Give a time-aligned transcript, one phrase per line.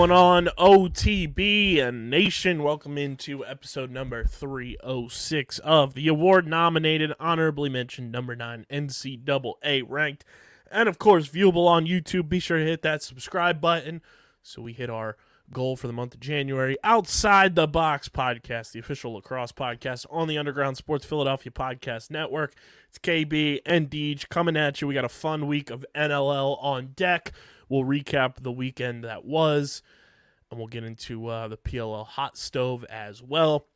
[0.00, 2.62] Going on, OTB and Nation?
[2.62, 10.24] Welcome into episode number 306 of the award nominated, honorably mentioned, number 9 NCAA ranked,
[10.70, 12.30] and of course, viewable on YouTube.
[12.30, 14.00] Be sure to hit that subscribe button
[14.42, 15.18] so we hit our
[15.52, 16.78] goal for the month of January.
[16.82, 22.54] Outside the Box podcast, the official lacrosse podcast on the Underground Sports Philadelphia Podcast Network.
[22.88, 24.88] It's KB and Deej coming at you.
[24.88, 27.32] We got a fun week of NLL on deck.
[27.70, 29.82] We'll recap the weekend that was,
[30.50, 33.66] and we'll get into uh, the PLL hot stove as well.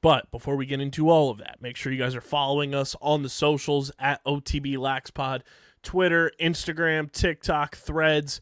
[0.00, 2.94] But before we get into all of that, make sure you guys are following us
[3.02, 5.42] on the socials at OTB LaxPod,
[5.82, 8.40] Twitter, Instagram, TikTok, Threads,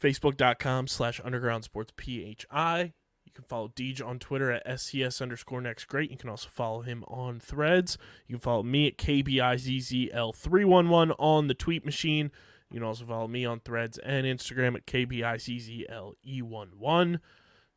[0.00, 2.92] Facebook.com slash Underground Sports PHI.
[3.24, 6.10] You can follow Deej on Twitter at SCS underscore next great.
[6.10, 7.98] You can also follow him on Threads.
[8.28, 12.30] You can follow me at KBIZZL311 on the tweet machine.
[12.72, 17.20] You can also follow me on Threads and Instagram at KBIZZLE11.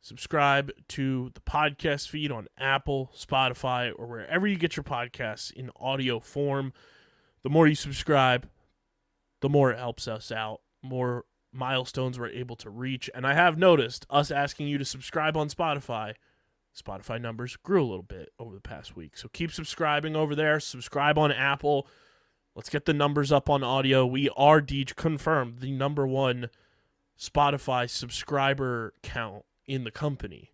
[0.00, 5.70] Subscribe to the podcast feed on Apple, Spotify, or wherever you get your podcasts in
[5.78, 6.72] audio form.
[7.42, 8.48] The more you subscribe,
[9.40, 13.10] the more it helps us out, more milestones we're able to reach.
[13.14, 16.14] And I have noticed us asking you to subscribe on Spotify,
[16.76, 19.16] Spotify numbers grew a little bit over the past week.
[19.16, 20.60] So keep subscribing over there.
[20.60, 21.88] Subscribe on Apple.
[22.56, 24.06] Let's get the numbers up on audio.
[24.06, 26.48] We are Deej confirmed the number one
[27.18, 30.52] Spotify subscriber count in the company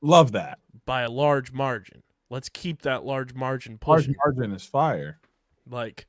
[0.00, 0.58] Love that.
[0.84, 2.02] by a large margin.
[2.28, 4.14] Let's keep that large margin Large pushing.
[4.24, 5.20] margin is fire.
[5.68, 6.06] like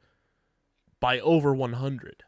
[0.99, 2.23] by over 100.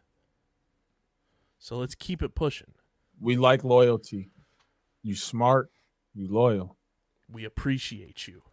[1.57, 2.73] So let's keep it pushing.
[3.19, 4.29] We like loyalty.
[5.01, 5.71] You smart,
[6.13, 6.77] you loyal.
[7.31, 8.43] We appreciate you.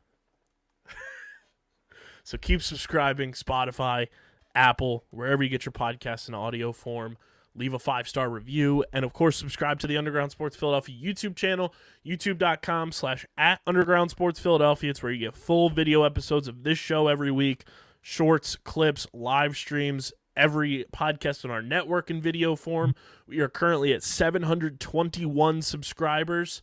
[2.26, 4.09] So keep subscribing Spotify,
[4.53, 7.16] Apple, wherever you get your podcasts in audio form.
[7.54, 8.84] Leave a five star review.
[8.92, 11.72] And of course, subscribe to the Underground Sports Philadelphia YouTube channel,
[12.04, 14.91] youtube.com slash at Underground Sports Philadelphia.
[14.91, 17.62] It's where you get full video episodes of this show every week,
[18.03, 22.97] shorts, clips, live streams, every podcast on our network in video form.
[23.28, 26.60] We are currently at 721 subscribers.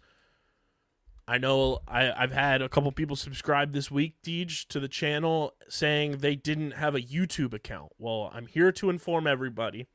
[1.27, 5.53] I know I, I've had a couple people subscribe this week, Deej, to the channel
[5.69, 7.93] saying they didn't have a YouTube account.
[7.97, 9.87] Well, I'm here to inform everybody.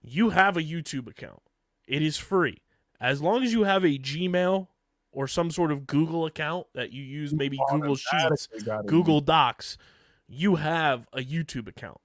[0.00, 1.42] You have a YouTube account.
[1.86, 2.62] It is free.
[3.00, 4.68] As long as you have a Gmail
[5.10, 8.48] or some sort of Google account that you use, maybe Google Sheets,
[8.86, 9.76] Google Docs,
[10.26, 12.00] you have a YouTube account.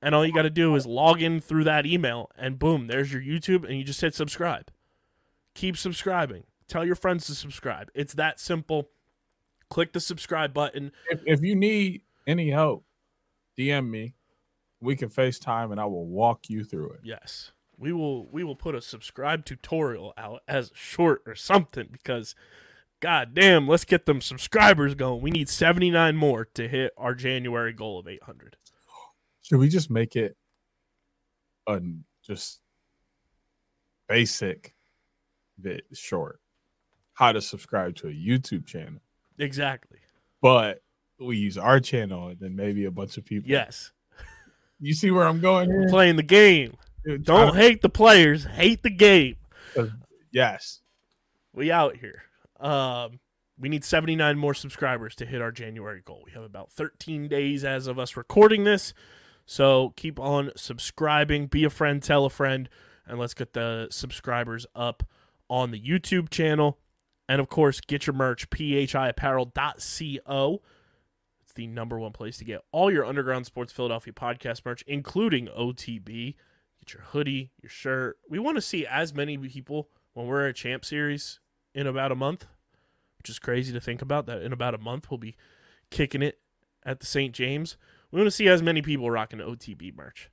[0.00, 3.12] And all you got to do is log in through that email, and boom, there's
[3.12, 4.70] your YouTube, and you just hit subscribe.
[5.54, 6.44] Keep subscribing.
[6.68, 7.90] Tell your friends to subscribe.
[7.94, 8.88] It's that simple.
[9.70, 10.92] Click the subscribe button.
[11.10, 12.84] If, if you need any help,
[13.58, 14.14] DM me.
[14.80, 17.00] We can FaceTime and I will walk you through it.
[17.02, 18.26] Yes, we will.
[18.26, 22.34] We will put a subscribe tutorial out as short or something because,
[23.00, 25.22] god damn, let's get them subscribers going.
[25.22, 28.56] We need seventy nine more to hit our January goal of eight hundred.
[29.42, 30.36] Should we just make it
[31.66, 31.80] a
[32.22, 32.60] just
[34.08, 34.74] basic
[35.60, 36.38] bit short?
[37.16, 39.00] How to subscribe to a YouTube channel.
[39.38, 39.98] Exactly.
[40.40, 40.82] But
[41.18, 43.50] we use our channel and then maybe a bunch of people.
[43.50, 43.90] Yes.
[44.78, 45.88] You see where I'm going here?
[45.88, 46.76] Playing the game.
[47.04, 48.44] Dude, Don't hate the players.
[48.44, 49.36] Hate the game.
[50.30, 50.80] Yes.
[51.54, 52.24] We out here.
[52.60, 53.20] Um,
[53.58, 56.22] we need 79 more subscribers to hit our January goal.
[56.26, 58.92] We have about 13 days as of us recording this.
[59.46, 61.46] So keep on subscribing.
[61.46, 62.68] Be a friend, tell a friend,
[63.06, 65.04] and let's get the subscribers up
[65.48, 66.78] on the YouTube channel.
[67.28, 70.62] And of course, get your merch, phiapparel.co.
[71.42, 75.48] It's the number one place to get all your Underground Sports Philadelphia podcast merch, including
[75.48, 76.34] OTB.
[76.80, 78.18] Get your hoodie, your shirt.
[78.28, 81.40] We want to see as many people when we're at Champ Series
[81.74, 82.46] in about a month,
[83.18, 85.36] which is crazy to think about that in about a month we'll be
[85.90, 86.38] kicking it
[86.84, 87.34] at the St.
[87.34, 87.76] James.
[88.10, 90.30] We want to see as many people rocking OTB merch.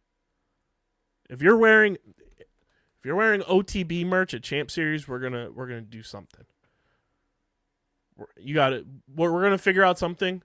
[1.29, 1.97] If you're wearing
[2.37, 6.45] if you're wearing OTB merch at Champ Series, we're gonna we're gonna do something.
[8.37, 8.85] You got it.
[9.13, 10.41] We're, we're gonna figure out something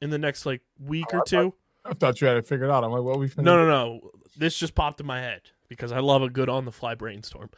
[0.00, 1.54] in the next like week or two.
[1.84, 2.82] I thought you had it figured out.
[2.84, 4.10] I'm like, what we No, no, no.
[4.36, 7.50] This just popped in my head because I love a good on the fly brainstorm.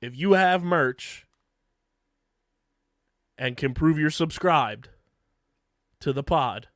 [0.00, 1.26] If you have merch
[3.36, 4.88] and can prove you're subscribed
[6.00, 6.68] to the pod,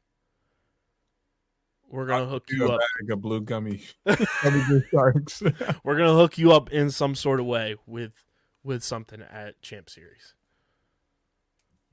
[1.89, 2.81] we're gonna hook You up.
[2.81, 5.43] bag of blue gummy, gummy blue sharks.
[5.85, 8.13] We're gonna hook you up in some sort of way with
[8.63, 10.35] with something at Champ Series.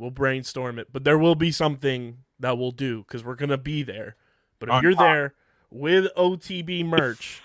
[0.01, 3.83] We'll brainstorm it, but there will be something that we'll do because we're gonna be
[3.83, 4.15] there.
[4.57, 5.01] But if On you're top.
[5.01, 5.33] there
[5.69, 7.43] with OTB merch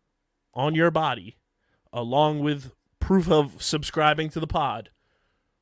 [0.54, 1.36] on your body,
[1.92, 2.70] along with
[3.00, 4.90] proof of subscribing to the pod,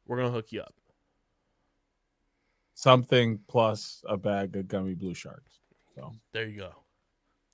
[0.07, 0.75] we're gonna hook you up.
[2.75, 5.61] Something plus a bag of gummy blue sharks.
[5.95, 6.75] So There you go.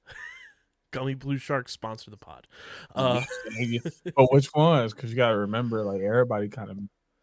[0.91, 2.49] Gummy Blue Sharks sponsor the pod.
[2.93, 3.23] Uh,
[4.17, 4.93] but which ones?
[4.93, 6.79] Because you got to remember, like everybody kind of,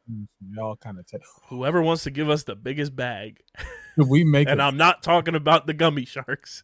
[0.08, 1.22] they all kind of take.
[1.50, 3.42] whoever wants to give us the biggest bag,
[3.98, 6.64] we make and I'm not talking about the gummy sharks.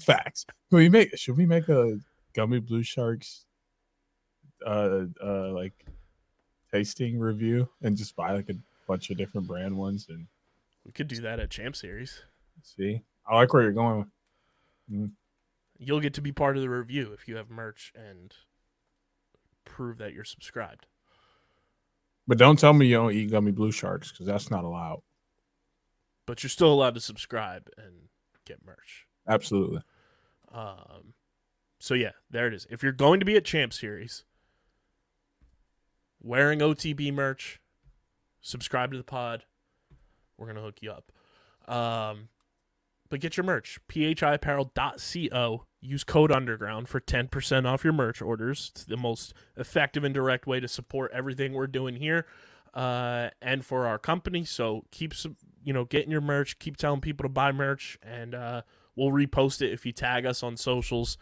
[0.00, 0.46] facts?
[0.70, 1.16] Should we make?
[1.18, 1.98] Should we make a
[2.34, 3.44] gummy blue sharks,
[4.66, 5.86] uh, uh, like
[6.72, 8.54] tasting review and just buy like a
[8.88, 10.26] bunch of different brand ones and
[10.84, 12.22] We could do that at Champ Series.
[12.62, 13.02] see?
[13.26, 14.10] I like where you're going.
[15.78, 18.34] You'll get to be part of the review if you have merch and
[19.64, 20.86] prove that you're subscribed.
[22.26, 25.02] But don't tell me you don't eat gummy blue sharks because that's not allowed.
[26.26, 28.08] But you're still allowed to subscribe and
[28.46, 29.06] get merch.
[29.28, 29.82] Absolutely.
[30.52, 31.14] Um,
[31.78, 32.66] so yeah, there it is.
[32.70, 34.24] If you're going to be at Champ Series,
[36.22, 37.60] wearing OTB merch,
[38.40, 39.44] subscribe to the pod,
[40.38, 41.12] we're gonna hook you up.
[41.68, 42.28] Um,
[43.14, 43.78] but get your merch.
[43.88, 45.64] phiapparel.co.
[45.80, 48.72] Use code underground for 10% off your merch orders.
[48.74, 52.26] It's the most effective and direct way to support everything we're doing here
[52.74, 54.44] uh, and for our company.
[54.44, 55.14] So keep
[55.62, 58.62] you know, getting your merch, keep telling people to buy merch, and uh,
[58.96, 61.16] we'll repost it if you tag us on socials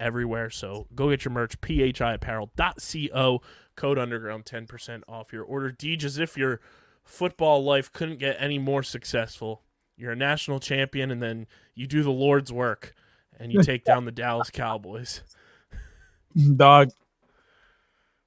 [0.00, 0.50] everywhere.
[0.50, 3.40] So go get your merch, phiapparel.co,
[3.76, 5.70] code underground, 10% off your order.
[5.70, 6.60] Deej, as if your
[7.04, 9.62] football life couldn't get any more successful.
[9.96, 12.94] You're a national champion, and then you do the Lord's work
[13.38, 15.22] and you take down the Dallas Cowboys.
[16.56, 16.90] dog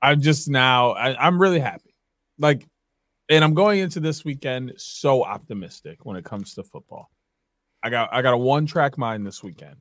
[0.01, 1.95] i'm just now I, i'm really happy.
[2.38, 2.66] Like
[3.30, 7.12] and i'm going into this weekend so optimistic when it comes to football.
[7.83, 9.75] I got i got a one track mind this weekend.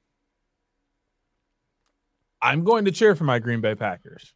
[2.41, 4.35] I'm going to cheer for my green bay packers.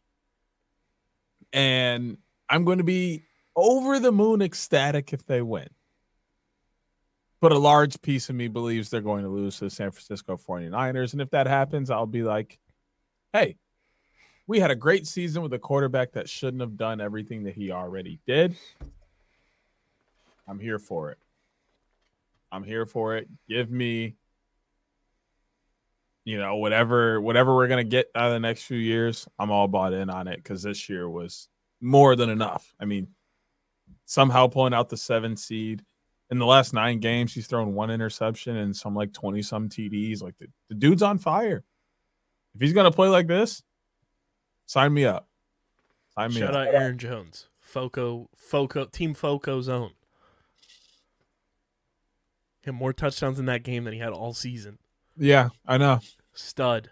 [1.51, 2.17] And
[2.49, 3.23] i'm going to be
[3.55, 5.67] over the moon ecstatic if they win
[7.43, 10.37] but a large piece of me believes they're going to lose to the san francisco
[10.37, 12.57] 49ers and if that happens i'll be like
[13.33, 13.57] hey
[14.47, 17.71] we had a great season with a quarterback that shouldn't have done everything that he
[17.71, 18.55] already did.
[20.47, 21.17] I'm here for it.
[22.51, 23.29] I'm here for it.
[23.47, 24.15] Give me,
[26.25, 29.27] you know, whatever whatever we're gonna get out of the next few years.
[29.39, 31.47] I'm all bought in on it because this year was
[31.79, 32.73] more than enough.
[32.79, 33.07] I mean,
[34.05, 35.83] somehow pulling out the seven seed
[36.33, 40.23] in the last nine games, he's thrown one interception and some like 20 some TDs.
[40.23, 41.63] Like the, the dude's on fire.
[42.55, 43.61] If he's gonna play like this,
[44.65, 45.27] sign me up.
[46.15, 46.67] Sign me Shout up.
[46.67, 49.91] out Aaron Jones, Foco, Foco, Team Foco zone.
[52.61, 54.79] Hit more touchdowns in that game than he had all season.
[55.15, 55.99] Yeah, I know.
[56.33, 56.89] Stud.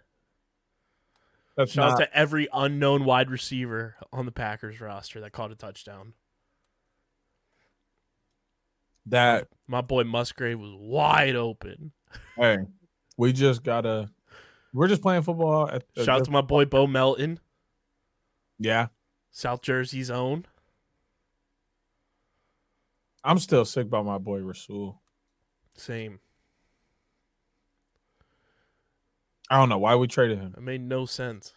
[1.57, 5.51] That's Shout out not, to every unknown wide receiver on the Packers roster that caught
[5.51, 6.13] a touchdown.
[9.07, 9.47] That.
[9.67, 11.91] My boy Musgrave was wide open.
[12.35, 12.59] Hey,
[13.17, 14.09] we just gotta.
[14.73, 15.69] We're just playing football.
[15.69, 17.39] At, at Shout out to my boy Bo Melton,
[18.59, 18.87] yeah,
[19.31, 20.45] South Jersey's own.
[23.23, 25.01] I'm still sick about my boy Rasul.
[25.75, 26.19] Same.
[29.49, 30.53] I don't know why we traded him.
[30.57, 31.53] It made no sense.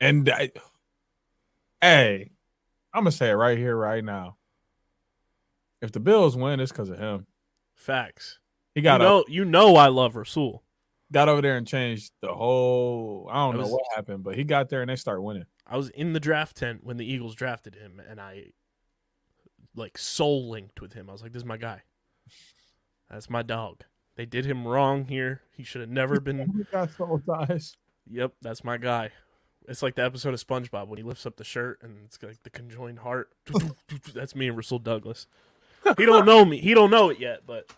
[0.00, 0.50] And I,
[1.80, 2.30] hey,
[2.92, 4.37] I'm gonna say it right here, right now.
[5.80, 7.26] If the Bills win, it's because of him.
[7.74, 8.38] Facts.
[8.74, 10.62] He got You know, you know I love Rasul.
[11.12, 13.28] got over there and changed the whole.
[13.30, 15.46] I don't I know was- what happened, but he got there and they start winning.
[15.66, 18.52] I was in the draft tent when the Eagles drafted him, and I
[19.76, 21.08] like soul linked with him.
[21.08, 21.82] I was like, this is my guy.
[23.10, 23.84] That's my dog.
[24.16, 25.42] They did him wrong here.
[25.52, 26.66] He should have never been.
[26.72, 27.76] Got soul ties.
[28.10, 29.10] Yep, that's my guy.
[29.68, 32.42] It's like the episode of SpongeBob when he lifts up the shirt and it's like
[32.42, 33.30] the conjoined heart.
[34.14, 35.26] that's me and Rasul Douglas.
[35.96, 36.58] He don't know me.
[36.58, 37.72] He don't know it yet, but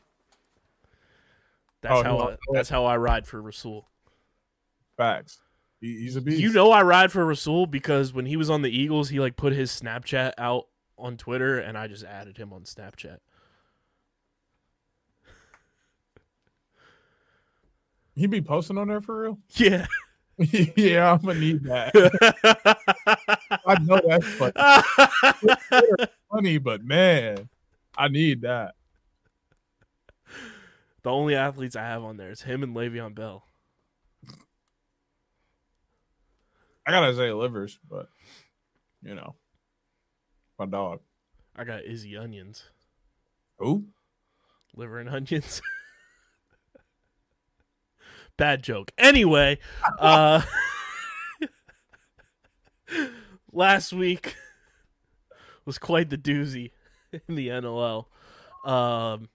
[1.81, 3.89] that's Oh, how no, I, that's how I ride for Rasul.
[4.97, 5.41] Facts.
[5.81, 6.41] He, he's a beast.
[6.41, 9.37] You know I ride for Rasul because when he was on the Eagles, he like
[9.37, 10.67] put his Snapchat out
[10.99, 13.19] on Twitter, and I just added him on Snapchat.
[18.21, 19.39] he be posting on there for real.
[19.57, 19.87] Yeah.
[20.77, 21.93] yeah, I'm gonna need that.
[23.67, 27.51] I know that's funny, funny, but man,
[28.01, 28.73] I need that.
[31.03, 33.45] the only athletes I have on there is him and Le'Veon Bell.
[36.87, 38.09] I got Isaiah Livers, but
[39.03, 39.35] you know,
[40.59, 41.01] my dog.
[41.55, 42.65] I got Izzy Onions,
[43.59, 43.85] Who?
[44.75, 45.61] liver and onions.
[48.39, 48.93] Bad joke.
[48.97, 49.59] Anyway,
[49.99, 50.41] uh
[53.53, 54.37] last week
[55.67, 56.71] was quite the doozy
[57.29, 58.07] in the NLL.
[58.65, 59.29] Um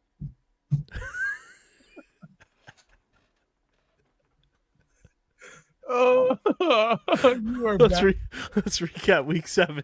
[5.88, 8.20] Oh, you are let's re-
[8.56, 9.84] let's recap week 7.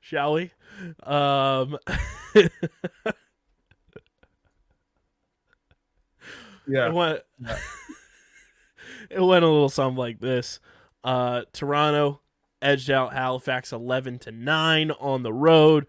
[0.00, 0.50] Shall we?
[1.02, 1.76] Um
[6.66, 6.86] yeah.
[6.86, 7.20] It went.
[7.38, 7.58] Yeah.
[9.10, 10.58] it went a little something like this.
[11.04, 12.21] Uh, Toronto
[12.62, 15.86] edged out Halifax eleven to nine on the road.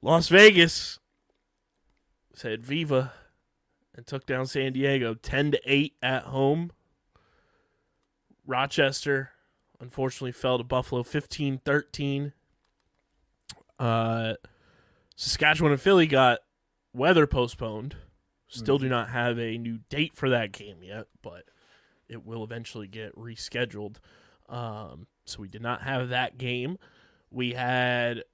[0.00, 0.98] Las Vegas
[2.34, 3.12] said Viva
[3.94, 6.72] and took down San Diego ten to eight at home.
[8.46, 9.30] Rochester
[9.82, 12.32] unfortunately fell to Buffalo 15-13.
[13.78, 14.34] Uh,
[15.16, 16.38] Saskatchewan and Philly got
[16.94, 17.96] weather postponed.
[18.46, 21.44] Still do not have a new date for that game yet, but
[22.06, 23.96] it will eventually get rescheduled.
[24.48, 26.78] Um, so we did not have that game.
[27.30, 28.24] We had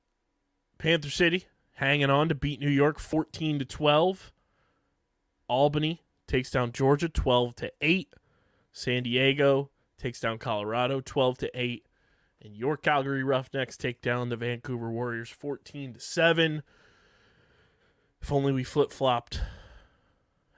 [0.78, 4.32] Panther City hanging on to beat New York 14 to 12.
[5.48, 8.12] Albany takes down Georgia 12 to 8.
[8.72, 11.84] San Diego takes down Colorado 12 to 8.
[12.42, 16.62] And your Calgary Roughnecks take down the Vancouver Warriors 14 to 7.
[18.20, 19.40] If only we flip-flopped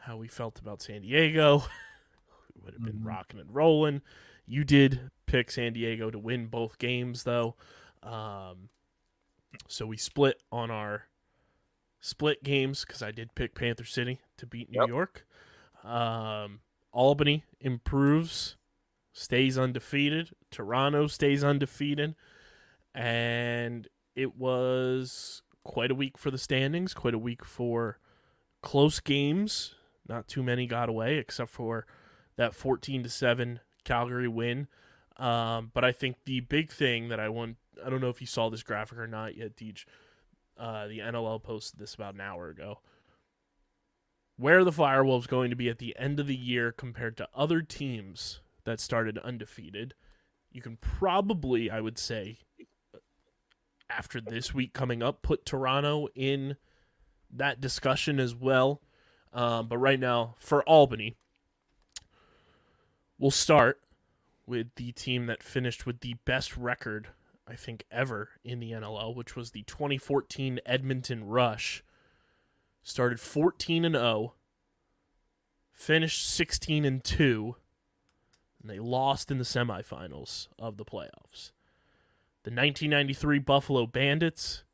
[0.00, 1.58] how we felt about San Diego.
[2.54, 3.06] we would have been Mhm.
[3.06, 4.02] rocking and rolling.
[4.50, 7.54] You did pick San Diego to win both games, though.
[8.02, 8.70] Um,
[9.68, 11.04] so we split on our
[12.00, 14.88] split games because I did pick Panther City to beat New Yep.
[14.88, 15.26] York.
[15.84, 18.56] Um, Albany improves,
[19.12, 20.30] stays undefeated.
[20.50, 22.16] Toronto stays undefeated.
[22.92, 28.00] And it was quite a week for the standings, quite a week for
[28.62, 29.76] close games.
[30.08, 31.86] Not too many got away, except for
[32.34, 34.68] that 14 to 7 Calgary win.
[35.16, 38.26] Um, but I think the big thing that I want, I don't know if you
[38.26, 39.84] saw this graphic or not yet, Deej.
[40.56, 42.80] Uh, the NLL posted this about an hour ago.
[44.36, 47.28] Where are the Firewolves going to be at the end of the year compared to
[47.34, 49.94] other teams that started undefeated?
[50.50, 52.38] You can probably, I would say,
[53.90, 56.56] after this week coming up, put Toronto in
[57.30, 58.80] that discussion as well.
[59.32, 61.16] Um, but right now, for Albany,
[63.20, 63.80] we'll start
[64.46, 67.08] with the team that finished with the best record,
[67.46, 71.84] I think, ever in the NLL, which was the 2014 Edmonton Rush.
[72.82, 74.32] Started 14 and 0,
[75.70, 77.56] finished 16 and 2,
[78.60, 81.52] and they lost in the semifinals of the playoffs.
[82.42, 84.64] The 1993 Buffalo Bandits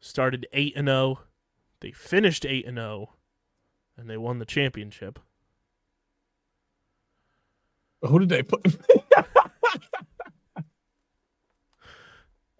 [0.00, 1.20] started 8 and 0.
[1.80, 3.10] They finished 8 and 0
[3.96, 5.18] and they won the championship.
[8.02, 8.64] Who did they put?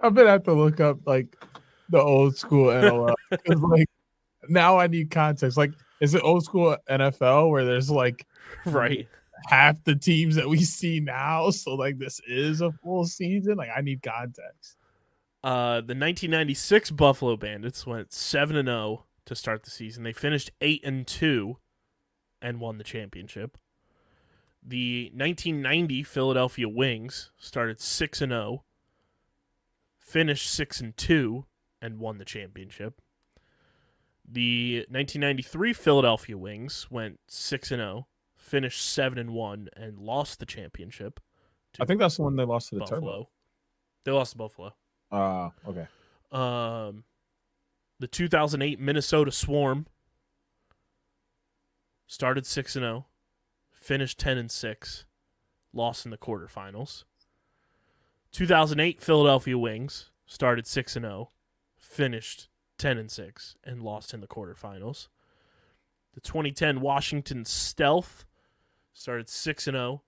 [0.01, 1.37] I'm gonna have to look up like
[1.91, 3.89] the old school NLL because like
[4.49, 5.57] now I need context.
[5.57, 8.27] Like, is it old school NFL where there's like
[8.65, 9.09] Right.
[9.49, 11.51] half the teams that we see now?
[11.51, 13.57] So like this is a full season.
[13.57, 14.77] Like I need context.
[15.45, 20.03] Uh, the 1996 Buffalo Bandits went 7 and 0 to start the season.
[20.03, 21.57] They finished 8 and 2
[22.43, 23.57] and won the championship.
[24.69, 28.65] The 1990 Philadelphia Wings started 6 and 0,
[29.97, 31.47] finished 6 and 2
[31.81, 33.01] and won the championship.
[34.31, 40.45] The 1993 Philadelphia Wings went 6 and 0, finished 7 and 1 and lost the
[40.45, 41.19] championship.
[41.81, 43.01] I think that's the one they lost to the Buffalo.
[43.01, 43.29] Turbo.
[44.05, 44.75] They lost to Buffalo.
[45.11, 45.87] Uh, okay.
[46.31, 47.05] Um,
[48.01, 49.87] the 2008 Minnesota Swarm
[52.07, 53.07] started 6 and 0,
[53.89, 55.07] finished 10 and 6,
[55.73, 57.05] lost in the quarterfinals.
[58.33, 61.31] 2008 Philadelphia Wings started 6 and 0,
[61.79, 65.09] finished 10 and 6 and lost in the quarterfinals.
[66.13, 68.27] The 2010 Washington Stealth
[68.93, 70.03] started 6 and 0,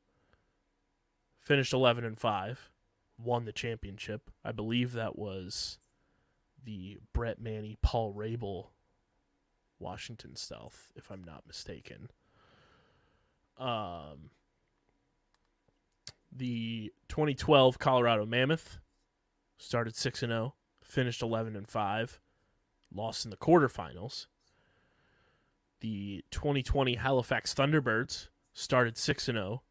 [1.40, 2.70] finished 11 and 5,
[3.16, 4.30] won the championship.
[4.44, 5.78] I believe that was
[6.62, 8.66] the Brett Manny Paul Rabil
[9.78, 12.10] Washington Stealth, if I'm not mistaken.
[13.60, 14.30] Um,
[16.34, 18.78] the 2012 Colorado Mammoth
[19.58, 22.20] started 6 and 0, finished 11 and 5,
[22.92, 24.26] lost in the quarterfinals.
[25.80, 29.62] The 2020 Halifax Thunderbirds started 6 and 0,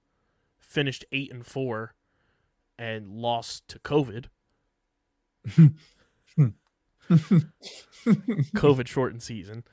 [0.60, 1.96] finished 8 and 4
[2.78, 4.26] and lost to COVID.
[7.10, 9.64] COVID shortened season.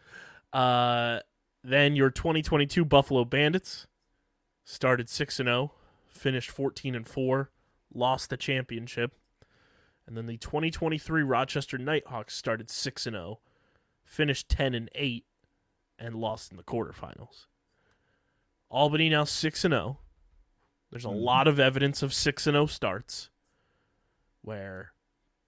[0.53, 1.21] Uh,
[1.63, 3.87] then your 2022 Buffalo Bandits
[4.67, 5.73] started 6 and 0,
[6.09, 7.51] finished 14 and 4,
[7.95, 9.15] lost the championship.
[10.07, 13.39] And then the 2023 Rochester Nighthawks started 6 and 0,
[14.05, 15.25] finished 10 and 8
[15.99, 17.47] and lost in the quarterfinals.
[18.69, 19.99] Albany now 6 and 0.
[20.91, 21.19] There's a mm-hmm.
[21.19, 23.31] lot of evidence of 6 and 0 starts
[24.43, 24.93] where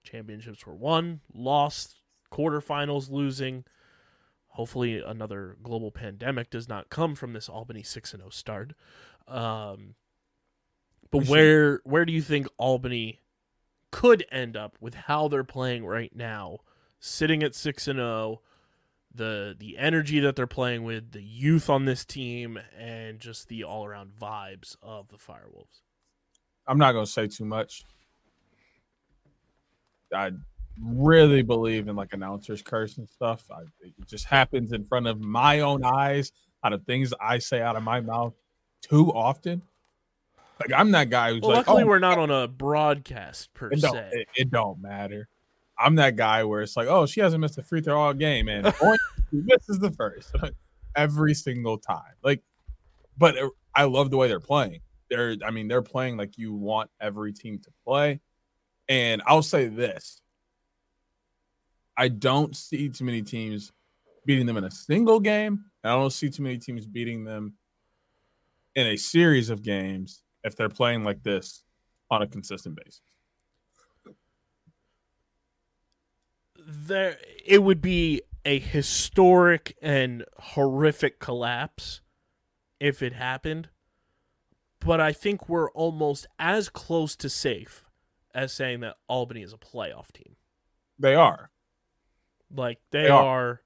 [0.03, 1.97] championships were won, lost,
[2.31, 3.65] quarterfinals losing.
[4.59, 8.73] Hopefully, another global pandemic does not come from this Albany six and zero start.
[9.25, 9.95] Um,
[11.11, 13.21] but where where do you think Albany
[13.89, 16.57] could end up with how they're playing right now,
[16.99, 18.41] sitting at six and zero?
[19.15, 23.63] The the energy that they're playing with, the youth on this team, and just the
[23.63, 25.83] all around vibes of the Firewolves.
[26.67, 27.85] I'm not gonna say too much.
[30.13, 30.31] I
[30.81, 33.45] really believe in like announcers curse and stuff.
[33.51, 36.31] I, it just happens in front of my own eyes,
[36.63, 38.33] out of things I say out of my mouth
[38.81, 39.61] too often.
[40.59, 43.71] Like I'm that guy who's Well, like, luckily oh, we're not on a broadcast per
[43.71, 44.09] it se.
[44.11, 45.27] it, it don't matter.
[45.77, 48.49] I'm that guy where it's like, oh, she hasn't missed a free throw all game,
[48.49, 48.67] and
[49.31, 50.35] she misses the first
[50.95, 52.13] every single time.
[52.23, 52.41] Like,
[53.17, 54.81] but it- I love the way they're playing.
[55.09, 58.19] They're, I mean, they're playing like you want every team to play.
[58.89, 60.21] And I'll say this:
[61.99, 63.73] I don't see too many teams
[64.25, 65.65] beating them in a single game.
[65.83, 67.55] and I don't see too many teams beating them
[68.73, 71.63] in a series of games if they're playing like this
[72.09, 73.01] on a consistent basis.
[76.55, 82.01] there it would be a historic and horrific collapse
[82.79, 83.69] if it happened
[84.79, 87.85] but i think we're almost as close to safe
[88.35, 90.35] as saying that albany is a playoff team
[90.99, 91.49] They are.
[92.53, 93.23] Like they, They are.
[93.25, 93.61] are.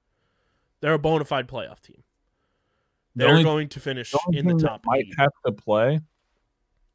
[0.80, 2.02] they're a bona fide playoff team
[3.16, 5.14] they're only- going to finish The in the top might eight.
[5.18, 6.00] have to play,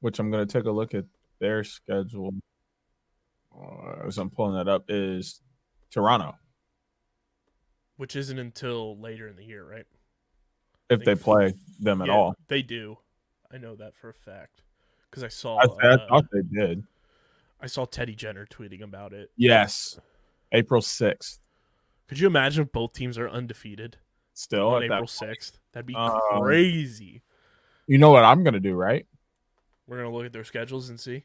[0.02, 1.06] which I'm going to take a look at
[1.40, 2.34] their schedule
[3.58, 5.42] uh, as I'm pulling that up, is
[5.92, 6.36] Toronto.
[7.98, 9.86] which isn't until later in the year right
[10.90, 12.98] If they play them at Yeah, all, they do
[13.52, 14.62] i know that for a fact
[15.10, 16.84] because i saw I, I uh, thought they did.
[17.62, 20.00] I saw teddy jenner tweeting about it Yes,
[20.52, 21.40] April sixth.
[22.10, 23.98] Could you imagine if both teams are undefeated
[24.34, 25.60] Still on at April sixth?
[25.72, 27.22] That'd be Um, crazy.
[27.88, 29.06] You know what I'm going to do, right?
[29.88, 31.24] We're gonna look at their schedules and see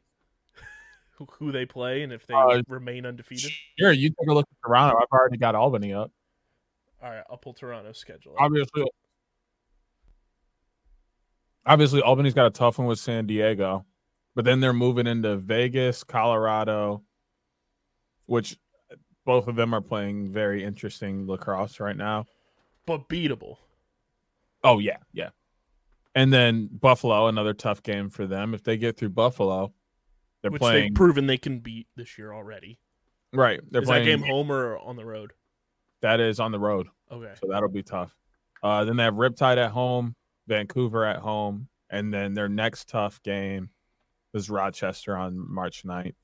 [1.17, 3.51] who, who they play and if they Uh, remain undefeated.
[3.77, 4.99] Here, you take a look at Toronto.
[4.99, 6.11] I've already got Albany up.
[7.03, 8.35] All right, I'll pull Toronto's schedule.
[8.39, 8.85] Obviously,
[11.67, 13.85] obviously Albany's got a tough one with San Diego,
[14.35, 17.03] but then they're moving into Vegas, Colorado,
[18.27, 18.57] which
[19.25, 22.27] both of them are playing very interesting lacrosse right now.
[22.87, 23.57] but beatable.
[24.63, 25.31] Oh yeah, yeah.
[26.15, 28.55] And then Buffalo, another tough game for them.
[28.55, 29.73] If they get through Buffalo,
[30.43, 32.79] they're which playing they've proven they can beat this year already.
[33.33, 33.61] right.
[33.71, 35.33] They're Is playing that game home or on the road?
[36.03, 36.89] that is on the road.
[37.11, 37.33] Okay.
[37.41, 38.15] So that'll be tough.
[38.63, 40.15] Uh, then they have Riptide at home,
[40.47, 43.71] Vancouver at home, and then their next tough game
[44.35, 46.15] is Rochester on March 9th.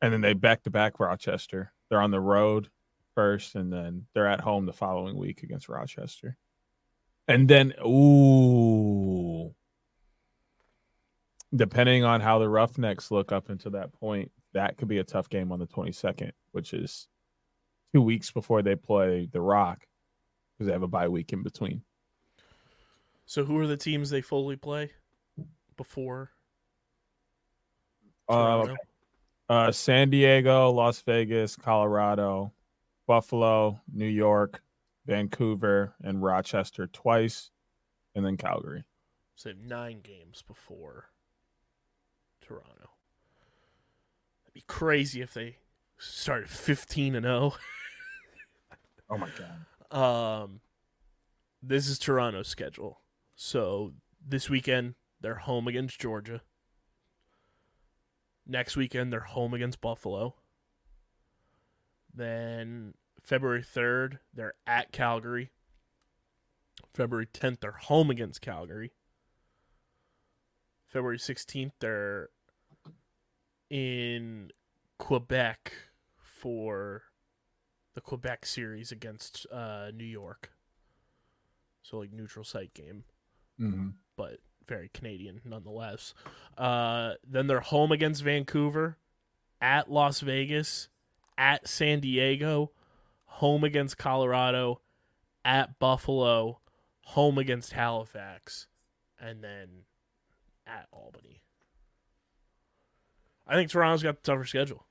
[0.00, 1.72] And then they back to back Rochester.
[1.88, 2.68] They're on the road
[3.14, 6.36] first, and then they're at home the following week against Rochester.
[7.26, 9.54] And then, ooh,
[11.54, 15.28] depending on how the Roughnecks look up until that point, that could be a tough
[15.28, 17.08] game on the 22nd, which is
[17.92, 19.86] two weeks before they play the Rock
[20.54, 21.82] because they have a bye week in between.
[23.26, 24.92] So who are the teams they fully play
[25.76, 26.30] before
[28.28, 28.74] Uh?
[29.48, 32.52] Uh, San Diego, Las Vegas, Colorado,
[33.06, 34.62] Buffalo, New York,
[35.06, 37.50] Vancouver, and Rochester twice,
[38.14, 38.84] and then Calgary.
[39.34, 41.06] So nine games before
[42.42, 42.90] Toronto.
[44.44, 45.56] It'd be crazy if they
[45.96, 47.54] started 15 and 0.
[49.10, 50.42] Oh my god.
[50.44, 50.60] Um,
[51.62, 53.00] this is Toronto's schedule.
[53.34, 53.92] So
[54.26, 56.42] this weekend they're home against Georgia.
[58.48, 60.34] Next weekend they're home against Buffalo.
[62.14, 65.50] Then February third they're at Calgary.
[66.94, 68.92] February tenth they're home against Calgary.
[70.86, 72.30] February sixteenth they're
[73.68, 74.50] in
[74.98, 75.72] Quebec
[76.16, 77.02] for
[77.94, 80.52] the Quebec series against uh, New York.
[81.82, 83.04] So like neutral site game,
[83.60, 83.88] Mm-hmm.
[84.16, 86.14] but very Canadian nonetheless.
[86.56, 88.98] Uh, then they're home against Vancouver,
[89.60, 90.88] at Las Vegas,
[91.36, 92.70] at San Diego,
[93.24, 94.80] home against Colorado,
[95.44, 96.60] at Buffalo,
[97.02, 98.66] home against Halifax,
[99.18, 99.68] and then
[100.66, 101.40] at Albany.
[103.46, 104.84] I think Toronto's got the tougher schedule.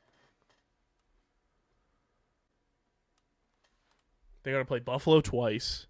[4.41, 5.87] They got to play Buffalo twice.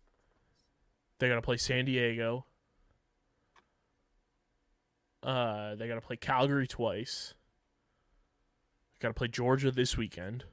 [1.19, 2.45] They got to play San Diego.
[5.23, 7.33] Uh, they got to play Calgary twice.
[8.99, 10.45] Got to play Georgia this weekend.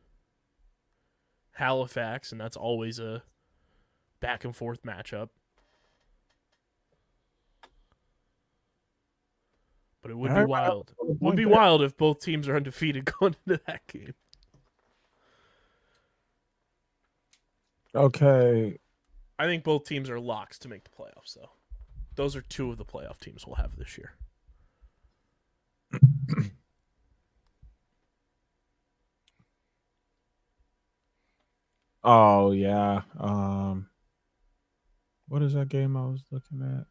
[1.52, 3.22] Halifax, and that's always a
[4.20, 5.28] back and forth matchup.
[10.02, 10.92] But it would be wild.
[10.98, 14.14] the Would be wild if both teams are undefeated going into that game.
[17.94, 18.78] Okay.
[19.38, 21.50] I think both teams are locks to make the playoffs, though.
[22.16, 24.12] Those are two of the playoff teams we'll have this year.
[32.04, 33.00] Oh yeah.
[33.18, 33.88] Um.
[35.26, 36.84] What is that game I was looking at?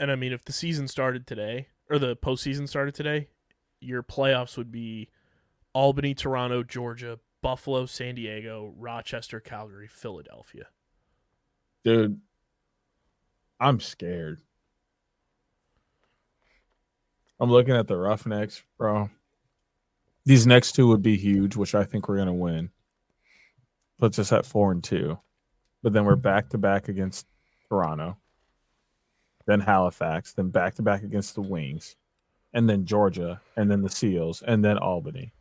[0.00, 3.28] And I mean, if the season started today, or the postseason started today,
[3.80, 5.10] your playoffs would be
[5.74, 10.68] Albany, Toronto, Georgia, Buffalo, San Diego, Rochester, Calgary, Philadelphia.
[11.84, 12.20] Dude,
[13.60, 14.40] I'm scared.
[17.40, 19.10] I'm looking at the Roughnecks, bro.
[20.24, 22.70] These next two would be huge, which I think we're gonna win.
[23.98, 25.18] Puts us at four and two.
[25.82, 27.26] But then we're back to back against
[27.68, 28.16] Toronto,
[29.46, 31.96] then Halifax, then back to back against the Wings,
[32.52, 35.32] and then Georgia, and then the Seals, and then Albany.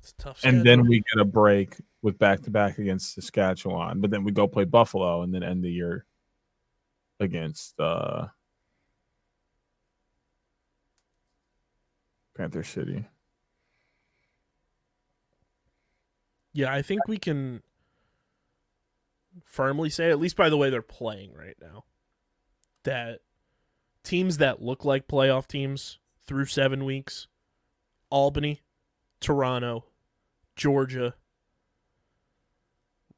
[0.00, 0.40] It's tough.
[0.42, 4.32] And then we get a break with back to back against Saskatchewan, but then we
[4.32, 6.04] go play Buffalo and then end the year
[7.20, 8.26] against uh
[12.40, 13.04] Panther City.
[16.54, 17.62] Yeah, I think we can
[19.44, 21.84] firmly say, at least by the way they're playing right now,
[22.84, 23.20] that
[24.02, 27.28] teams that look like playoff teams through seven weeks
[28.08, 28.62] Albany,
[29.20, 29.84] Toronto,
[30.56, 31.16] Georgia,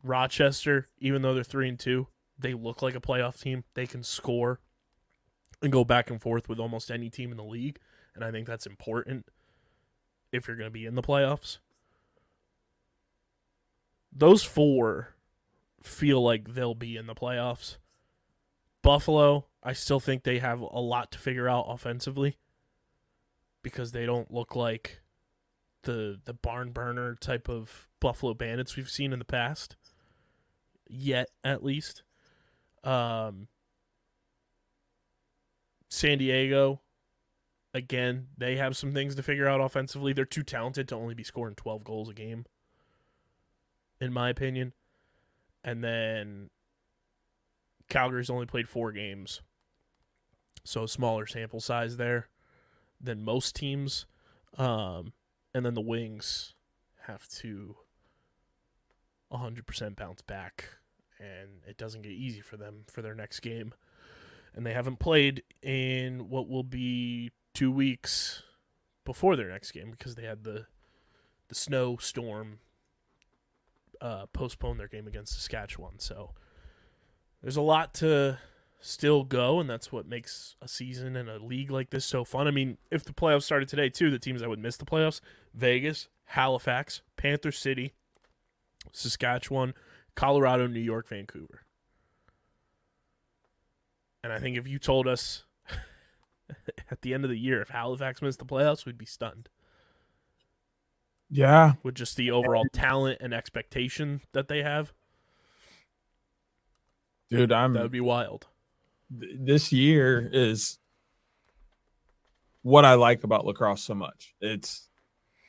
[0.02, 2.08] Rochester, even though they're three and two,
[2.40, 3.62] they look like a playoff team.
[3.74, 4.58] They can score
[5.62, 7.78] and go back and forth with almost any team in the league.
[8.14, 9.26] And I think that's important
[10.32, 11.58] if you're going to be in the playoffs
[14.12, 15.14] those four
[15.82, 17.78] feel like they'll be in the playoffs.
[18.82, 22.36] Buffalo, I still think they have a lot to figure out offensively
[23.62, 25.00] because they don't look like
[25.82, 29.76] the the barn burner type of Buffalo Bandits we've seen in the past.
[30.88, 32.02] Yet, at least.
[32.84, 33.48] Um
[35.88, 36.80] San Diego,
[37.74, 40.12] again, they have some things to figure out offensively.
[40.12, 42.44] They're too talented to only be scoring 12 goals a game
[44.02, 44.72] in my opinion.
[45.62, 46.50] And then
[47.88, 49.40] Calgary's only played four games.
[50.64, 52.28] So a smaller sample size there
[53.00, 54.06] than most teams.
[54.58, 55.12] Um,
[55.54, 56.54] and then the Wings
[57.06, 57.76] have to
[59.32, 60.64] 100% bounce back.
[61.20, 63.72] And it doesn't get easy for them for their next game.
[64.52, 68.42] And they haven't played in what will be two weeks
[69.04, 70.66] before their next game because they had the
[71.48, 72.58] the snowstorm
[74.00, 75.98] uh, postpone their game against Saskatchewan.
[75.98, 76.30] So
[77.42, 78.38] there's a lot to
[78.80, 82.48] still go, and that's what makes a season and a league like this so fun.
[82.48, 85.20] I mean, if the playoffs started today, too, the teams that would miss the playoffs
[85.54, 87.92] Vegas, Halifax, Panther City,
[88.92, 89.74] Saskatchewan,
[90.14, 91.62] Colorado, New York, Vancouver.
[94.24, 95.44] And I think if you told us
[96.90, 97.60] at the end of the year.
[97.62, 99.48] If Halifax missed the playoffs, we'd be stunned
[101.30, 104.92] Yeah, with just the overall talent and expectation that they have.
[107.30, 108.46] dude, I'm That would be wild.
[109.18, 110.78] th- this year is
[112.62, 114.34] what I like about lacrosse so much.
[114.40, 114.88] It's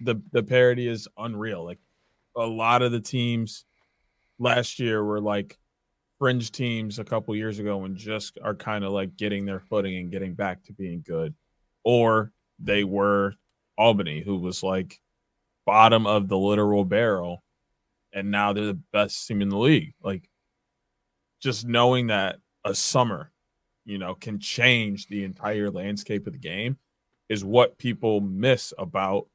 [0.01, 1.63] the the parity is unreal.
[1.63, 1.79] Like
[2.35, 3.65] a lot of the teams
[4.39, 5.57] last year were like
[6.23, 9.97] fringe teams a couple years ago and just are kind of like getting their footing
[9.97, 11.35] and getting back to being good.
[11.83, 13.33] Or they were
[13.77, 14.97] Albany, who was like
[15.65, 17.43] bottom of the literal barrel,
[18.13, 19.95] and now they're the best team in the league.
[20.01, 20.29] Like
[21.41, 23.33] just knowing that a summer
[23.85, 26.77] you know, can change the entire landscape of the game
[27.27, 29.27] is what people miss about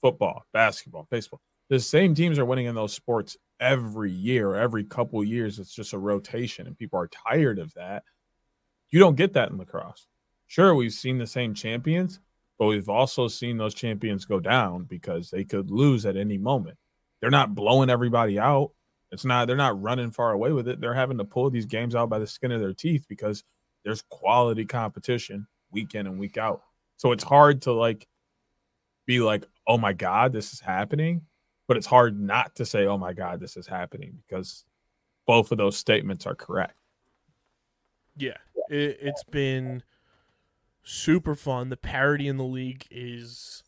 [0.00, 1.42] football, basketball, baseball.
[1.70, 5.60] The same teams are winning in those sports every year, every couple years.
[5.60, 8.02] It's just a rotation, and people are tired of that.
[8.90, 10.08] You don't get that in lacrosse.
[10.48, 12.18] Sure, we've seen the same champions,
[12.58, 16.76] but we've also seen those champions go down because they could lose at any moment.
[17.20, 18.72] They're not blowing everybody out.
[19.12, 20.80] It's not, they're not running far away with it.
[20.80, 23.44] They're having to pull these games out by the skin of their teeth because
[23.84, 26.62] there's quality competition week in and week out.
[26.96, 28.08] So it's hard to like
[29.06, 31.22] be like, oh my God, this is happening.
[31.70, 34.64] But it's hard not to say, oh my God, this is happening because
[35.24, 36.74] both of those statements are correct.
[38.16, 39.84] Yeah, it, it's been
[40.82, 41.68] super fun.
[41.68, 43.62] The parity in the league is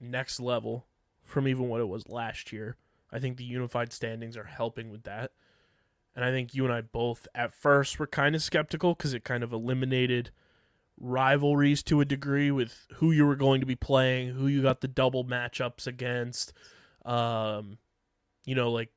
[0.00, 0.86] next level
[1.22, 2.78] from even what it was last year.
[3.12, 5.30] I think the unified standings are helping with that.
[6.16, 9.22] And I think you and I both at first were kind of skeptical because it
[9.22, 10.32] kind of eliminated
[10.98, 14.80] rivalries to a degree with who you were going to be playing, who you got
[14.80, 16.52] the double matchups against.
[17.04, 17.78] Um,
[18.44, 18.90] you know, like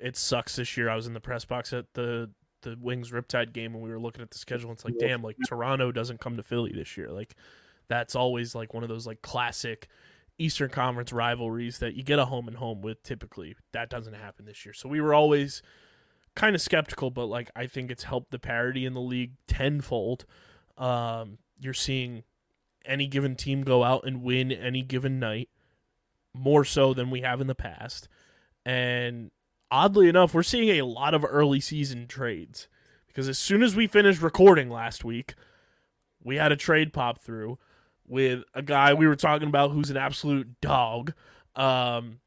[0.00, 0.88] it sucks this year.
[0.88, 2.30] I was in the press box at the
[2.62, 4.70] the Wings Riptide game and we were looking at the schedule.
[4.70, 7.10] And it's like, damn, like Toronto doesn't come to Philly this year.
[7.10, 7.36] Like
[7.88, 9.88] that's always like one of those like classic
[10.38, 13.02] Eastern Conference rivalries that you get a home and home with.
[13.02, 14.72] Typically, that doesn't happen this year.
[14.72, 15.62] So we were always
[16.34, 20.24] kind of skeptical, but like I think it's helped the parity in the league tenfold.
[20.76, 22.22] Um, you're seeing
[22.84, 25.48] any given team go out and win any given night
[26.38, 28.08] more so than we have in the past.
[28.64, 29.30] And
[29.70, 32.68] oddly enough, we're seeing a lot of early season trades
[33.06, 35.34] because as soon as we finished recording last week,
[36.22, 37.58] we had a trade pop through
[38.06, 41.12] with a guy we were talking about who's an absolute dog.
[41.54, 42.20] Um,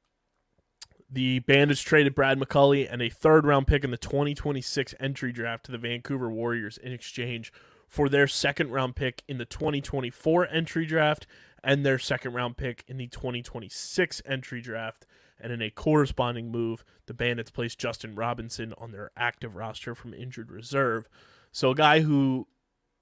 [1.10, 5.65] the Bandits traded Brad McCulley and a third round pick in the 2026 entry draft
[5.65, 7.52] to the Vancouver Warriors in exchange
[7.88, 11.28] for their second round pick in the 2024 entry draft
[11.63, 15.06] and their second round pick in the 2026 entry draft.
[15.39, 20.13] And in a corresponding move, the Bandits placed Justin Robinson on their active roster from
[20.13, 21.10] injured reserve.
[21.52, 22.47] So, a guy who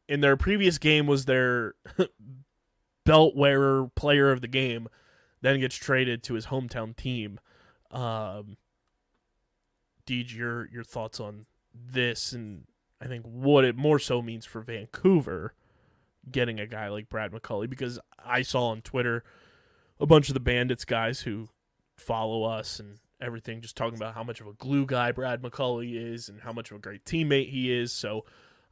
[0.07, 1.75] in their previous game was their
[3.05, 4.87] belt wearer player of the game
[5.41, 7.39] then gets traded to his hometown team.
[7.91, 8.57] Um,
[10.05, 12.65] Deej, your your thoughts on this, and
[13.01, 15.53] I think what it more so means for Vancouver
[16.29, 19.23] getting a guy like Brad McCulley, because I saw on Twitter
[19.99, 21.49] a bunch of the Bandits guys who
[21.97, 25.95] follow us and everything just talking about how much of a glue guy Brad McCulley
[25.95, 27.91] is and how much of a great teammate he is.
[27.91, 28.25] So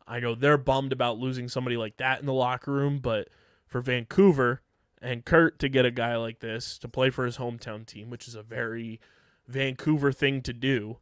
[0.08, 3.28] I know they're bummed about losing somebody like that in the locker room, but
[3.66, 4.62] for Vancouver
[5.02, 8.28] and Curt to get a guy like this to play for his hometown team, which
[8.28, 9.02] is a very
[9.48, 10.98] Vancouver thing to do,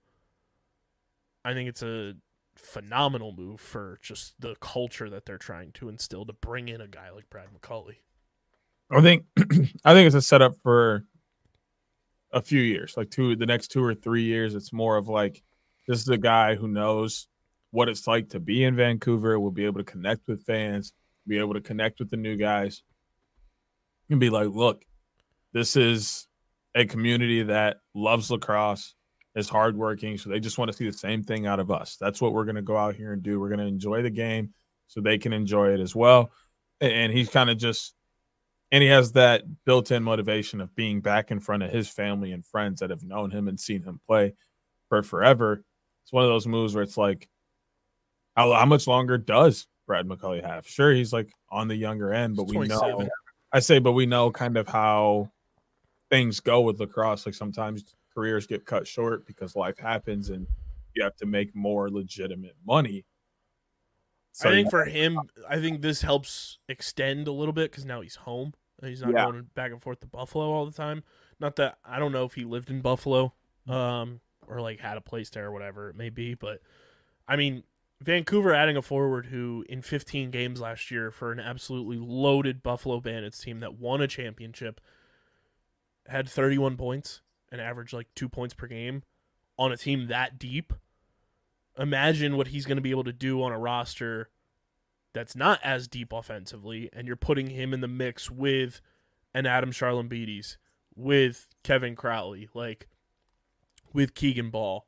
[1.43, 2.15] I think it's a
[2.65, 6.87] phenomenal move for just the culture that they're trying to instill to bring in a
[6.87, 7.97] guy like Brad McCulley.
[8.91, 9.25] I think
[9.85, 11.05] I think it's a setup for
[12.31, 14.55] a few years, like two the next two or three years.
[14.55, 15.41] It's more of like
[15.87, 17.27] this is a guy who knows
[17.71, 20.93] what it's like to be in Vancouver, will be able to connect with fans,
[21.27, 22.83] be able to connect with the new guys,
[24.09, 24.83] and be like, look,
[25.53, 26.27] this is
[26.73, 28.95] a community that loves lacrosse,
[29.35, 31.97] is hardworking, so they just want to see the same thing out of us.
[31.99, 33.39] That's what we're gonna go out here and do.
[33.39, 34.53] We're gonna enjoy the game
[34.87, 36.31] so they can enjoy it as well.
[36.81, 37.95] And he's kind of just
[38.71, 42.45] and he has that built-in motivation of being back in front of his family and
[42.45, 44.33] friends that have known him and seen him play
[44.89, 45.63] for forever.
[46.03, 47.29] It's one of those moves where it's like,
[48.35, 50.67] how, how much longer does Brad McCulley have?
[50.67, 53.07] Sure, he's like on the younger end, but we know.
[53.53, 55.31] I say, but we know kind of how
[56.09, 57.25] things go with lacrosse.
[57.25, 60.47] Like sometimes careers get cut short because life happens and
[60.93, 63.05] you have to make more legitimate money.
[64.41, 68.15] I think for him, I think this helps extend a little bit because now he's
[68.15, 68.53] home.
[68.81, 69.25] He's not Yeah.
[69.25, 71.03] going back and forth to Buffalo all the time.
[71.39, 73.33] Not that I don't know if he lived in Buffalo,
[73.67, 76.61] um, or like had a place there or whatever it may be, but
[77.27, 77.63] I mean,
[78.01, 82.99] Vancouver adding a forward who, in 15 games last year, for an absolutely loaded Buffalo
[82.99, 84.81] Bandits team that won a championship,
[86.07, 87.21] had 31 points
[87.59, 89.03] and averaged like two points per game
[89.57, 90.73] on a team that deep.
[91.77, 94.29] Imagine what he's going to be able to do on a roster
[95.13, 98.81] that's not as deep offensively, and you're putting him in the mix with
[99.33, 100.57] an Adam Charalambides,
[100.95, 102.87] with Kevin Crowley, like
[103.93, 104.85] with Keegan Bal.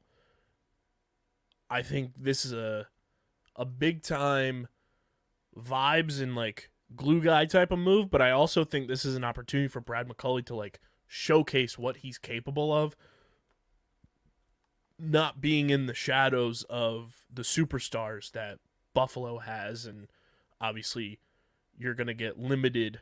[1.69, 2.87] I think this is a
[3.55, 4.67] a big time
[5.57, 9.23] vibes and like glue guy type of move, but I also think this is an
[9.23, 12.95] opportunity for Brad McCulley to like showcase what he's capable of
[14.99, 18.59] not being in the shadows of the superstars that
[18.93, 20.07] Buffalo has and
[20.59, 21.19] obviously
[21.77, 22.99] you're going to get limited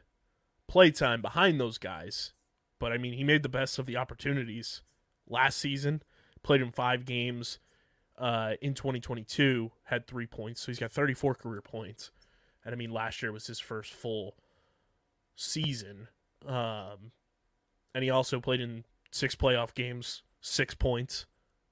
[0.68, 2.34] playtime behind those guys.
[2.80, 4.82] But I mean, he made the best of the opportunities
[5.28, 6.04] last season,
[6.44, 7.60] played in 5 games
[8.18, 10.62] uh, in 2022, had 3 points.
[10.62, 12.12] So he's got 34 career points.
[12.64, 14.36] And I mean, last year was his first full
[15.36, 16.08] season.
[16.46, 17.12] Um,
[17.96, 21.26] and he also played in six playoff games, six points.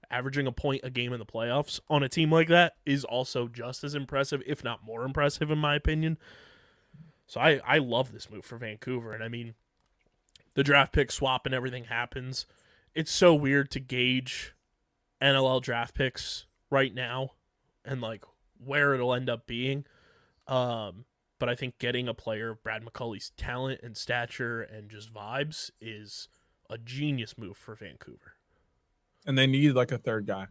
[0.10, 3.48] Averaging a point a game in the playoffs on a team like that is also
[3.48, 6.18] just as impressive, if not more impressive, in my opinion.
[7.26, 9.12] So I, I love this move for Vancouver.
[9.12, 9.56] And I mean,
[10.54, 12.46] the draft pick swap and everything happens.
[12.94, 14.54] It's so weird to gauge
[15.22, 17.32] NLL draft picks right now
[17.84, 18.24] and like
[18.64, 19.86] where it'll end up being.
[20.48, 21.06] Um,
[21.44, 25.72] but I think getting a player of Brad McCulley's talent and stature and just vibes
[25.82, 26.30] is
[26.70, 28.38] a genius move for Vancouver.
[29.26, 30.48] And they need like a third guy.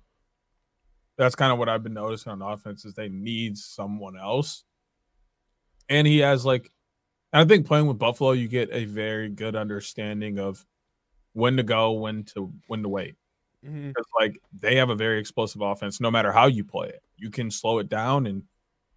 [1.16, 4.64] That's kind of what I've been noticing on offense is they need someone else.
[5.88, 6.70] And he has like
[7.32, 10.62] I think playing with Buffalo, you get a very good understanding of
[11.32, 13.16] when to go, when to when to wait.
[13.64, 13.88] Mm-hmm.
[13.88, 17.02] Because like they have a very explosive offense, no matter how you play it.
[17.16, 18.42] You can slow it down and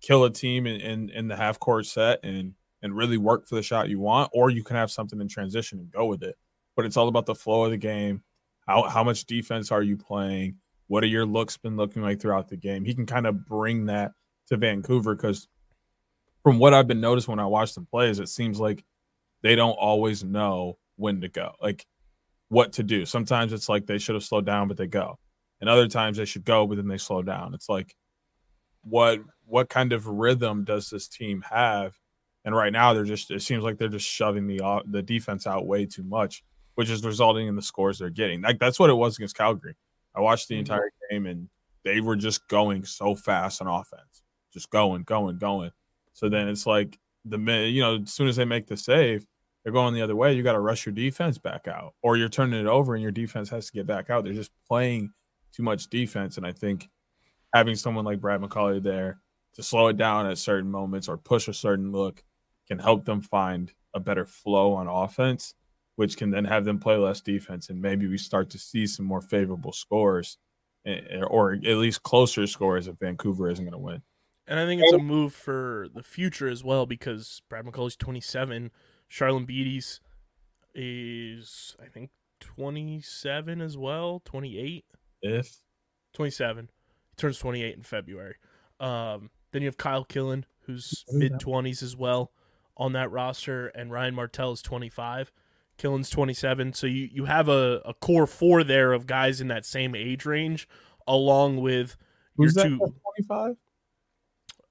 [0.02, 3.56] kill a team in, in, in the half court set and and really work for
[3.56, 6.36] the shot you want, or you can have something in transition and go with it.
[6.76, 8.22] But it's all about the flow of the game.
[8.68, 10.58] How how much defense are you playing?
[10.88, 12.86] What are your looks been looking like throughout the game?
[12.86, 14.12] He can kind of bring that
[14.48, 15.48] to Vancouver because
[16.44, 18.86] from what I've been noticed when I watch them play is it seems like
[19.42, 21.86] they don't always know when to go, like
[22.50, 23.06] what to do.
[23.06, 25.18] Sometimes it's like they should have slowed down, but they go.
[25.60, 27.54] And other times they should go, but then they slow down.
[27.54, 27.96] It's like
[28.86, 32.00] what what kind of rhythm does this team have?
[32.44, 35.48] And right now they're just it seems like they're just shoving the uh, the defense
[35.48, 36.44] out way too much,
[36.76, 38.42] which is resulting in the scores they're getting.
[38.42, 39.76] Like that's what it was against Calgary.
[40.16, 41.50] I watched the entire game and
[41.84, 44.22] they were just going so fast on offense,
[44.54, 45.72] just going, going, going.
[46.14, 49.26] So then it's like the you know, as soon as they make the save,
[49.64, 50.34] they're going the other way.
[50.34, 53.12] You got to rush your defense back out, or you're turning it over and your
[53.12, 54.24] defense has to get back out.
[54.24, 55.12] They're just playing
[55.52, 56.90] too much defense, and I think
[57.56, 59.22] having someone like Brad McCulley there
[59.54, 62.22] to slow it down at certain moments or push a certain look
[62.68, 65.54] can help them find a better flow on offense,
[65.96, 69.06] which can then have them play less defense, and maybe we start to see some
[69.06, 70.38] more favorable scores,
[70.86, 74.02] eh, or at least closer scores if Vancouver isn't going to win.
[74.48, 78.70] And I think it's a move for the future as well because Brad McCulley's 27.
[79.10, 80.02] Charlene Beatty's
[80.74, 82.10] is, I think,
[82.42, 84.22] 27 as well.
[84.26, 84.84] 28?
[85.22, 85.62] If
[86.14, 86.68] 27.
[87.18, 88.36] Turns 28 in February.
[88.80, 92.32] Um, then you have Kyle Killen, who's mid 20s as well
[92.78, 95.32] on that roster, and Ryan Martell is 25.
[95.78, 96.74] Killen's 27.
[96.74, 100.26] So you, you have a, a core four there of guys in that same age
[100.26, 100.68] range,
[101.08, 101.96] along with
[102.38, 102.70] who's your that?
[102.70, 103.56] two, Twenty five.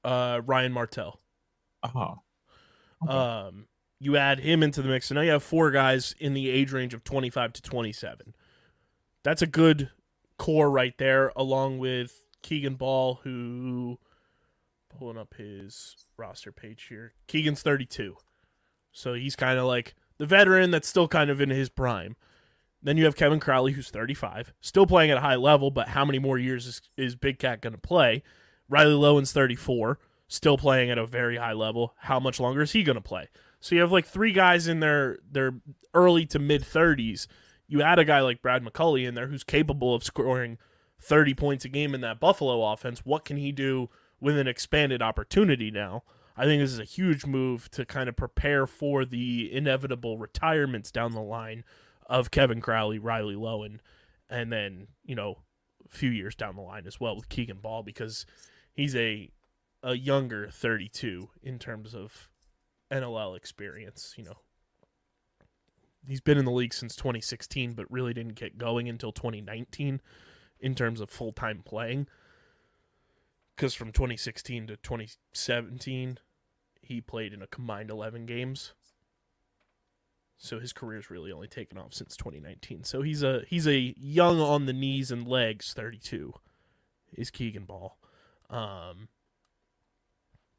[0.04, 1.20] uh, Ryan Martell.
[1.82, 2.16] Oh,
[3.04, 3.12] Okay.
[3.12, 3.66] Um,
[4.00, 6.72] you add him into the mix, so now you have four guys in the age
[6.72, 8.34] range of 25 to 27.
[9.22, 9.90] That's a good
[10.38, 13.98] core right there, along with Keegan Bal, who
[14.90, 17.14] pulling up his roster page here.
[17.26, 18.16] Keegan's 32,
[18.92, 22.16] so he's kind of like the veteran that's still kind of in his prime.
[22.82, 26.04] Then you have Kevin Crowley, who's 35, still playing at a high level, but how
[26.04, 28.22] many more years is, is Big Cat going to play?
[28.68, 31.94] Riley Loewen's 34, still playing at a very high level.
[31.96, 33.28] How much longer is he going to play?
[33.60, 35.54] So you have like three guys in their their
[35.94, 37.26] early to mid 30s.
[37.66, 40.58] You add a guy like Brad McCulley in there who's capable of scoring
[41.00, 43.00] 30 points a game in that Buffalo offense.
[43.04, 43.90] What can he do
[44.20, 46.02] with an expanded opportunity now?
[46.36, 50.90] I think this is a huge move to kind of prepare for the inevitable retirements
[50.90, 51.64] down the line
[52.06, 53.78] of Kevin Crowley, Riley Loewen,
[54.28, 55.38] and then, you know,
[55.84, 58.26] a few years down the line as well with Keegan Bal because
[58.72, 59.30] he's a
[59.82, 62.30] a younger 32 in terms of
[62.90, 64.38] NLL experience, you know.
[66.06, 70.00] He's been in the league since 2016 but really didn't get going until 2019
[70.60, 72.06] in terms of full-time playing.
[73.56, 76.18] because from 2016 to 2017,
[76.82, 78.72] he played in a combined 11 games.
[80.36, 82.84] So his career's really only taken off since 2019.
[82.84, 86.34] So he's a he's a young on the knees and legs 32.
[87.12, 87.96] Is Keegan Bal.
[88.50, 89.08] Um,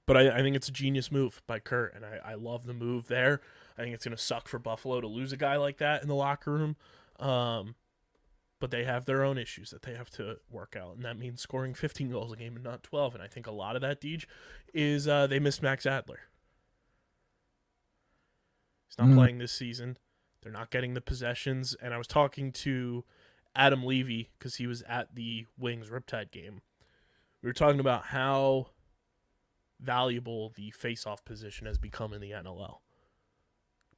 [0.05, 2.73] but I, I think it's a genius move by Curt, and I, I love the
[2.73, 3.41] move there.
[3.77, 6.07] I think it's going to suck for Buffalo to lose a guy like that in
[6.07, 6.77] the locker room.
[7.19, 7.75] Um,
[8.59, 11.41] but they have their own issues that they have to work out, and that means
[11.41, 13.13] scoring 15 goals a game and not 12.
[13.15, 14.25] And I think a lot of that, Deej,
[14.73, 16.19] is uh, they miss Max Adler.
[18.87, 19.15] He's not Mm.
[19.15, 19.97] playing this season.
[20.41, 21.73] They're not getting the possessions.
[21.75, 23.03] And I was talking to
[23.55, 26.61] Adam Levy because he was at the Wings Riptide game.
[27.41, 28.69] We were talking about how
[29.79, 32.81] valuable the face-off position has become in the NLL.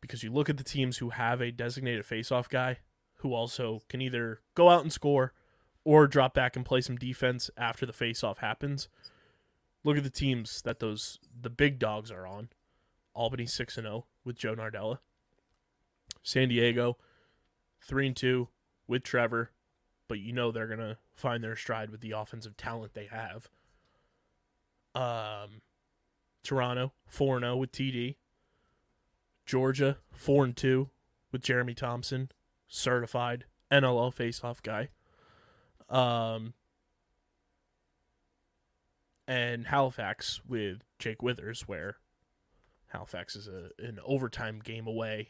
[0.02, 2.80] Because you look at the teams who have a designated face-off guy
[3.18, 5.34] who also can either go out and score
[5.84, 8.90] or drop back and play some defense after the face-off happens.
[9.84, 12.50] Look at the teams that those the big dogs are on.
[13.14, 15.00] Albany 6 and 0 with Joe Nardella.
[16.24, 16.98] San Diego
[17.82, 18.50] 3 and 2
[18.88, 19.52] with Trevor,
[20.08, 23.50] but you know they're going to find their stride with the offensive talent they have.
[24.94, 25.62] Um
[26.44, 28.16] Toronto 4 0 with TD.
[29.46, 30.90] Georgia 4 and 2
[31.32, 32.30] with Jeremy Thompson,
[32.68, 34.90] certified NLL faceoff guy.
[35.90, 36.54] Um
[39.28, 41.98] and Halifax with Jake Withers where
[42.88, 45.30] Halifax is a an overtime game away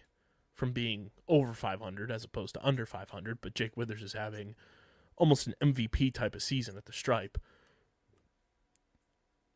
[0.57, 4.55] from being over 500 as opposed to under 500, but Jake Withers is having
[5.15, 7.37] almost an MVP type of season at the stripe.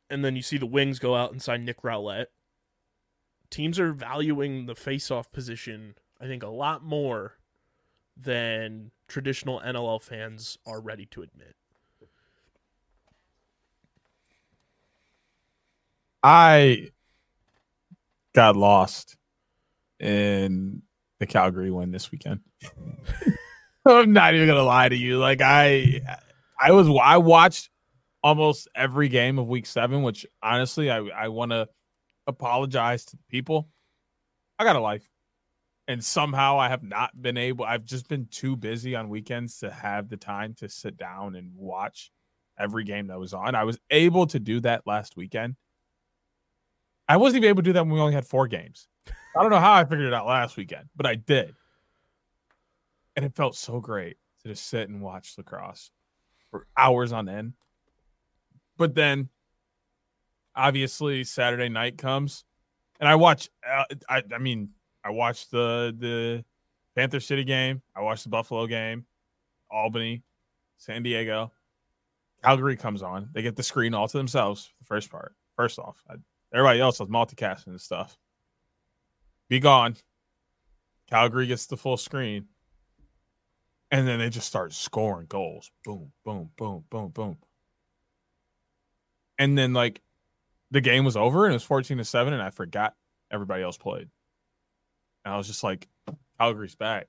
[0.10, 2.28] And then you see the Wings go out and sign Nick Rowlett.
[3.50, 7.38] Teams are valuing the face-off position, I think, a lot more
[8.22, 11.56] than traditional NLL fans are ready to admit.
[16.24, 16.90] I
[18.34, 19.18] got lost
[20.00, 20.82] in
[21.20, 22.42] the Calgary win this weekend.
[23.86, 25.18] I'm not even gonna lie to you.
[25.18, 26.02] Like I,
[26.60, 27.70] I was I watched
[28.24, 31.68] almost every game of Week Seven, which honestly I I want to
[32.28, 33.70] apologize to people.
[34.60, 35.10] I got a life,
[35.88, 37.66] and somehow I have not been able.
[37.66, 41.52] I've just been too busy on weekends to have the time to sit down and
[41.56, 42.12] watch
[42.58, 43.56] every game that was on.
[43.56, 45.56] I was able to do that last weekend.
[47.08, 48.88] I wasn't even able to do that when we only had four games.
[49.08, 51.56] I don't know how I figured it out last weekend, but I did.
[53.16, 55.92] And it felt so great to just sit and watch lacrosse
[56.50, 57.54] for hours on end.
[58.78, 59.30] But then
[60.56, 62.44] obviously Saturday night comes
[63.00, 64.70] and I watch uh, I I mean,
[65.04, 66.44] I watched the the
[66.96, 69.06] Panther City game, I watched the Buffalo game,
[69.70, 70.24] Albany,
[70.78, 71.52] San Diego.
[72.44, 73.30] Calgary comes on.
[73.34, 75.36] They get the screen all to themselves the first part.
[75.56, 76.16] First off, I,
[76.54, 78.18] everybody else was multicasting and stuff.
[79.48, 79.96] Be gone.
[81.10, 82.48] Calgary gets the full screen.
[83.92, 85.70] And then they just start scoring goals.
[85.84, 87.38] Boom, boom, boom, boom, boom.
[89.38, 90.02] And then like
[90.72, 92.96] the game was over and it was 14 to 7, and I forgot
[93.30, 94.08] everybody else played.
[95.24, 95.88] And I was just like,
[96.40, 97.08] Calgary's back.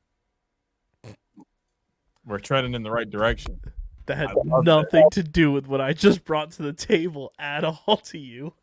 [2.25, 3.61] We're treading in the right direction.
[4.07, 7.97] That had nothing to do with what I just brought to the table at all
[8.05, 8.55] to you.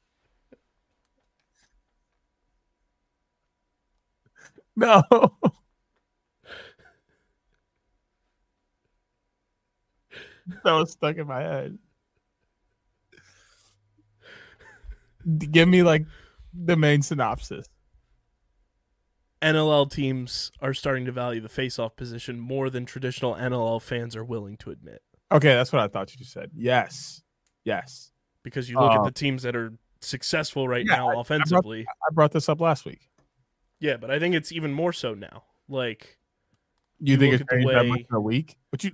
[4.75, 5.03] No.
[10.63, 11.77] that was stuck in my head.
[15.37, 16.05] Give me like
[16.53, 17.67] the main synopsis.
[19.41, 24.23] NLL teams are starting to value the face-off position more than traditional NLL fans are
[24.25, 25.01] willing to admit.
[25.31, 26.51] Okay, that's what I thought you said.
[26.55, 27.21] Yes.
[27.63, 28.11] Yes.
[28.43, 31.05] Because you look at Uh, the teams that are successful right yeah, I- I now
[31.13, 31.85] brought- offensively.
[31.87, 33.09] I brought this up last week.
[33.79, 35.43] yeah, but I think it's even more so now.
[35.67, 36.17] Like
[37.01, 38.57] You, You think it's at the that way- much in a week?
[38.71, 38.91] But you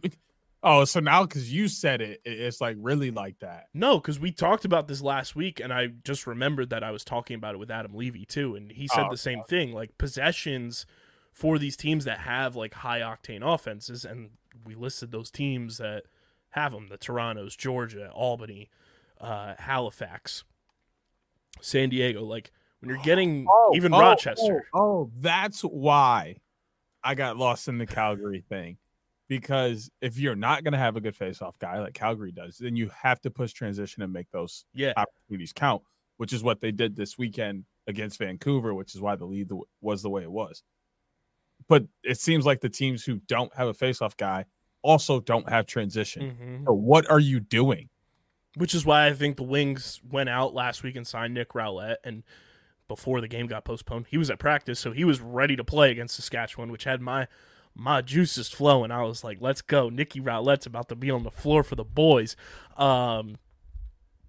[0.68, 3.68] Oh, so now because you said it, it- it's like really like that.
[3.74, 7.04] No, because we talked about this last week, and I just remembered that I was
[7.06, 9.74] talking about it with Adam Levy too, and he said Oh, the same thing.
[9.74, 10.88] Like possessions
[11.32, 14.32] for these teams that have like high octane offenses, and
[14.66, 16.06] we listed those teams that
[16.50, 18.70] have them: the Toronto's, Georgia, Albany,
[19.22, 20.46] uh, Halifax,
[21.62, 22.24] San Diego.
[22.24, 23.46] Like when you're getting
[23.76, 24.66] even oh, Rochester.
[24.74, 26.38] Oh, oh, that's why
[27.04, 28.78] I got lost in the Calgary thing.
[29.28, 32.76] Because if you're not going to have a good face-off guy like Calgary does, then
[32.76, 35.82] you have to push transition and make those Yeah, opportunities count,
[36.18, 39.50] which is what they did this weekend against Vancouver, which is why the lead
[39.82, 40.62] was the way it was.
[41.68, 44.46] But it seems like the teams who don't have a face-off guy
[44.84, 46.38] also don't have transition.
[46.40, 46.66] Mhm.
[46.66, 47.90] So what are you doing?
[48.58, 51.98] which is why I think the Wings went out last week and signed Nick Rowlett.
[52.06, 52.24] And
[52.88, 55.92] before the game got postponed, he was at practice, so he was ready to play
[55.92, 57.28] against Saskatchewan, which had my
[57.76, 58.92] my juices flowing.
[58.92, 61.84] I was like, "Let's go!" Nikki Rowlett's about to be on the floor for the
[61.84, 62.36] boys.
[62.78, 63.38] Um,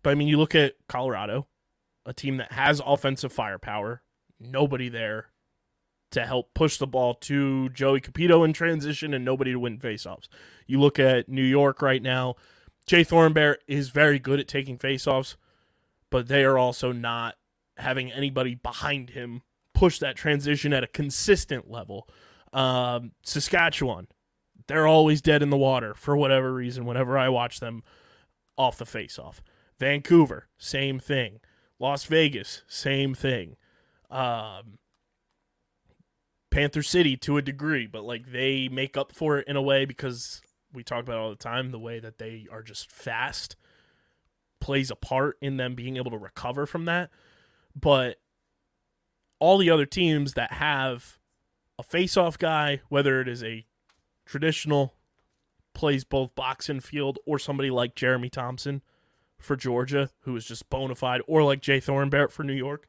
[0.02, 1.46] but I mean, you look at Colorado,
[2.04, 4.02] a team that has offensive firepower,
[4.38, 5.28] nobody there
[6.10, 10.28] to help push the ball to Joey Cupido in transition, and nobody to win faceoffs.
[10.66, 12.36] You look at New York right now.
[12.86, 15.36] Jay Thorimbert is very good at taking faceoffs,
[16.10, 17.34] but they are also not
[17.78, 19.42] having anybody behind him
[19.74, 22.08] push that transition at a consistent level.
[22.56, 24.08] Um, Saskatchewan,
[24.66, 27.82] they're always dead in the water for whatever reason whenever I watch them
[28.56, 29.42] off the face off,
[29.78, 31.40] Vancouver, same thing.
[31.78, 33.56] Las Vegas, same thing.
[34.10, 34.78] Um,
[36.50, 39.84] Panther City to a degree, but like they make up for it in a way
[39.84, 40.40] because
[40.72, 43.56] we talk about it all the time the way that they are just fast
[44.62, 47.10] plays a part in them being able to recover from that.
[47.78, 48.16] But
[49.38, 51.18] all the other teams that have
[51.78, 53.66] a face-off guy, whether it is a
[54.24, 54.94] traditional
[55.74, 58.82] plays both box and field, or somebody like Jeremy Thompson
[59.38, 62.88] for Georgia, who is just bona fide, or like Jay Thorimbert for New York,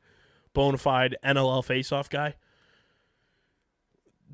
[0.53, 2.35] bona fide NLL face-off guy.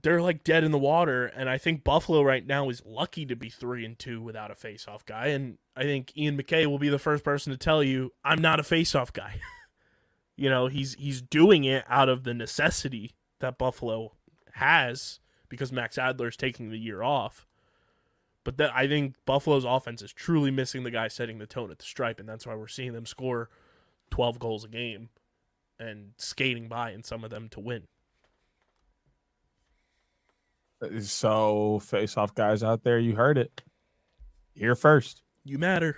[0.01, 3.35] They're like dead in the water, and I think Buffalo right now is lucky to
[3.35, 5.27] be three and two without a face-off guy.
[5.27, 8.59] And I think Ian MacKay will be the first person to tell you, "I'm not
[8.59, 9.39] a face-off guy."
[10.35, 14.13] you know, he's he's doing it out of the necessity that Buffalo
[14.53, 17.45] has because Max Adler is taking the year off.
[18.43, 21.79] But that I think Buffalo's offense is truly missing the guy setting the tone at
[21.79, 23.49] the stripe, and that's why we're seeing them score
[24.09, 25.09] twelve goals a game
[25.79, 27.83] and skating by in some of them to win.
[31.01, 33.61] So, face off guys out there, you heard it
[34.53, 35.21] here first.
[35.45, 35.97] You matter.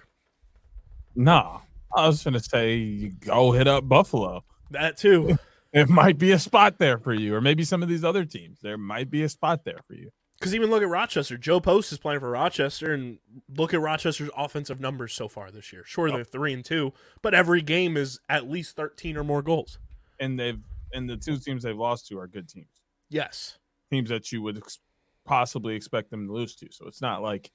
[1.16, 1.62] No,
[1.96, 4.44] I was going to say, you go hit up Buffalo.
[4.72, 5.38] That too.
[5.76, 8.60] It might be a spot there for you, or maybe some of these other teams.
[8.62, 10.10] There might be a spot there for you.
[10.40, 11.38] Because even look at Rochester.
[11.38, 13.20] Joe Post is playing for Rochester, and
[13.58, 15.84] look at Rochester's offensive numbers so far this year.
[15.86, 19.78] Sure, they're three and two, but every game is at least thirteen or more goals.
[20.20, 20.60] And they've
[20.94, 23.58] and the two teams they've lost to are good teams, Yes,
[23.92, 24.80] teams that you would ex-
[25.26, 26.68] possibly expect them to lose to.
[26.72, 27.52] So it's not like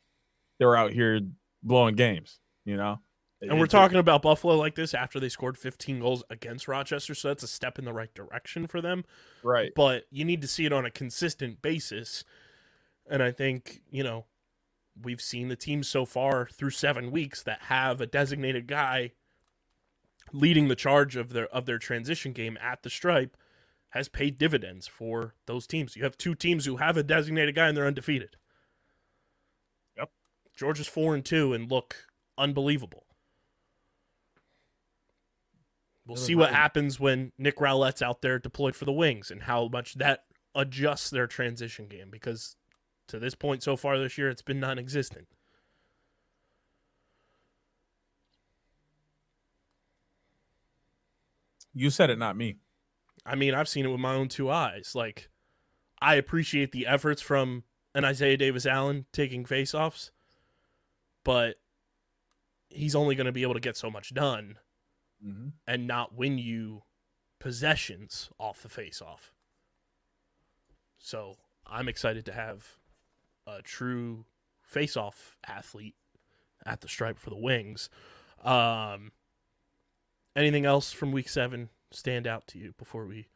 [0.58, 1.20] they're out here
[1.62, 3.00] blowing games, you know.
[3.42, 7.28] And we're talking about Buffalo like this after they scored 15 goals against Rochester, so
[7.28, 9.04] that's a step in the right direction for them.
[9.42, 9.72] right.
[9.74, 12.24] But you need to see it on a consistent basis,
[13.08, 14.26] and I think you know
[15.00, 19.12] we've seen the teams so far through seven weeks that have a designated guy
[20.32, 23.36] leading the charge of their of their transition game at the stripe
[23.90, 25.96] has paid dividends for those teams.
[25.96, 28.36] You have two teams who have a designated guy and they're undefeated.
[29.96, 30.10] Yep.
[30.56, 32.06] Georgia's four and two and look
[32.38, 33.04] unbelievable.
[36.06, 39.68] We'll see what happens when Nick Rowlett's out there deployed for the Wings and how
[39.68, 40.24] much that
[40.54, 42.56] adjusts their transition game because
[43.06, 45.28] to this point so far this year it's been non-existent.
[51.72, 52.56] You said it, not me.
[53.24, 54.92] I mean, I've seen it with my own two eyes.
[54.94, 55.28] Like,
[56.02, 57.62] I appreciate the efforts from
[57.94, 60.10] an Isaiah Davis Allen taking faceoffs,
[61.22, 61.56] but
[62.70, 64.56] he's only going to be able to get so much done
[65.24, 65.48] Mm-hmm.
[65.66, 66.82] and not win you
[67.38, 69.32] possessions off the face off.
[70.98, 72.78] So I'm excited to have
[73.46, 74.24] a true
[74.62, 75.96] face off athlete
[76.64, 77.90] at the stripe for the Wings.
[78.42, 79.12] Um,
[80.34, 83.28] anything else from Week Seven stand out to you before we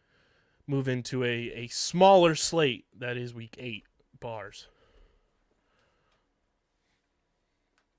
[0.66, 3.84] move into a, a smaller slate that is Week Eight
[4.20, 4.68] bars?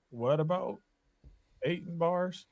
[0.09, 0.79] What about
[1.63, 2.45] eight and bars?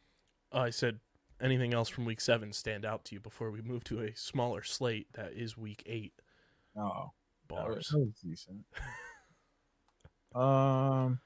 [0.52, 1.00] I said
[1.42, 4.64] anything else from Week Seven stand out to you before we move to a smaller
[4.64, 6.14] slate that is Week Eight
[6.76, 7.14] No,
[7.50, 7.88] that was, bars.
[7.92, 8.66] that was decent.
[10.36, 11.20] um,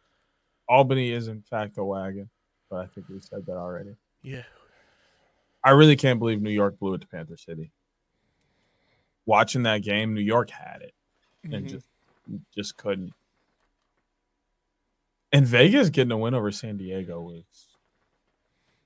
[0.68, 2.30] Albany is in fact a wagon,
[2.70, 3.96] but I think we said that already.
[4.22, 4.44] Yeah,
[5.64, 7.72] I really can't believe New York blew it to Panther City.
[9.26, 10.94] Watching that game, New York had it
[11.44, 11.70] and Mhm.
[11.70, 11.88] just
[12.54, 13.14] just couldn't.
[15.32, 17.44] And Vegas getting a win over San Diego was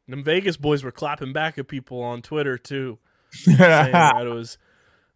[0.08, 2.99] Them Vegas boys were clapping back at people on Twitter too,
[3.32, 4.58] saying that it was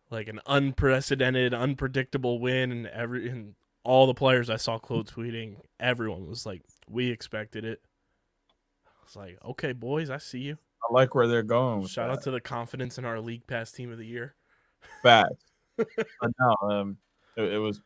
[0.10, 5.58] like an unprecedented, unpredictable win, and every and all the players I saw quote tweeting,
[5.80, 7.82] everyone was like, "We expected it."
[8.86, 11.86] I was like, "Okay, boys, I see you." I like where they're going.
[11.88, 12.18] Shout that.
[12.18, 14.36] out to the confidence in our league pass team of the year.
[15.02, 15.52] Facts.
[15.78, 16.98] but no, um,
[17.36, 17.82] it, it was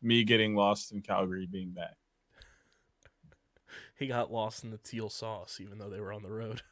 [0.00, 1.97] me getting lost in Calgary being back.
[3.98, 6.62] He got lost in the teal sauce, even though they were on the road.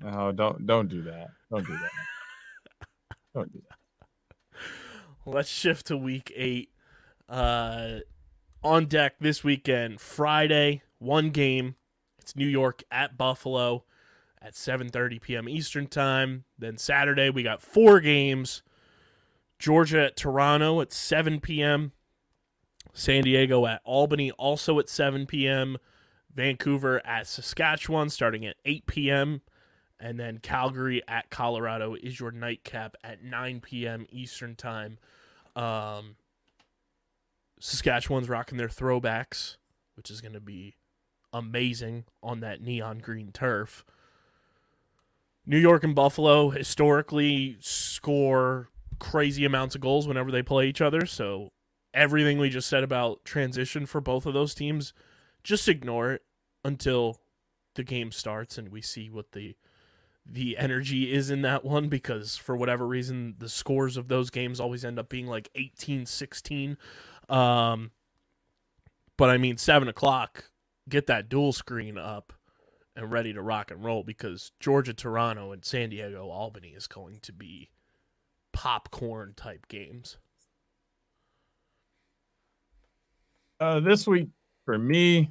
[0.00, 1.28] No, don't don't do that.
[1.50, 3.16] Don't do that.
[3.34, 4.58] don't do that.
[5.24, 6.70] Let's shift to week eight.
[7.28, 8.00] Uh,
[8.62, 11.74] on deck this weekend, Friday, one game.
[12.18, 13.84] It's New York at Buffalo
[14.40, 15.48] at 7:30 p.m.
[15.48, 16.44] Eastern time.
[16.58, 18.62] Then Saturday we got four games.
[19.58, 21.92] Georgia at Toronto at 7 p.m.
[22.92, 25.78] San Diego at Albany also at 7 p.m.
[26.36, 29.40] Vancouver at Saskatchewan starting at 8 p.m.
[29.98, 34.06] And then Calgary at Colorado is your nightcap at 9 p.m.
[34.10, 34.98] Eastern time.
[35.56, 36.16] Um,
[37.58, 39.56] Saskatchewan's rocking their throwbacks,
[39.94, 40.74] which is going to be
[41.32, 43.84] amazing on that neon green turf.
[45.46, 48.68] New York and Buffalo historically score
[48.98, 51.06] crazy amounts of goals whenever they play each other.
[51.06, 51.52] So
[51.94, 54.92] everything we just said about transition for both of those teams,
[55.42, 56.25] just ignore it
[56.66, 57.20] until
[57.74, 59.54] the game starts and we see what the
[60.28, 64.58] the energy is in that one because for whatever reason the scores of those games
[64.58, 66.76] always end up being like 18 16
[67.28, 67.90] um
[69.16, 70.50] but i mean 7 o'clock
[70.88, 72.32] get that dual screen up
[72.96, 77.20] and ready to rock and roll because georgia toronto and san diego albany is going
[77.20, 77.70] to be
[78.56, 80.16] popcorn type games.
[83.60, 84.28] Uh, this week
[84.64, 85.30] for me,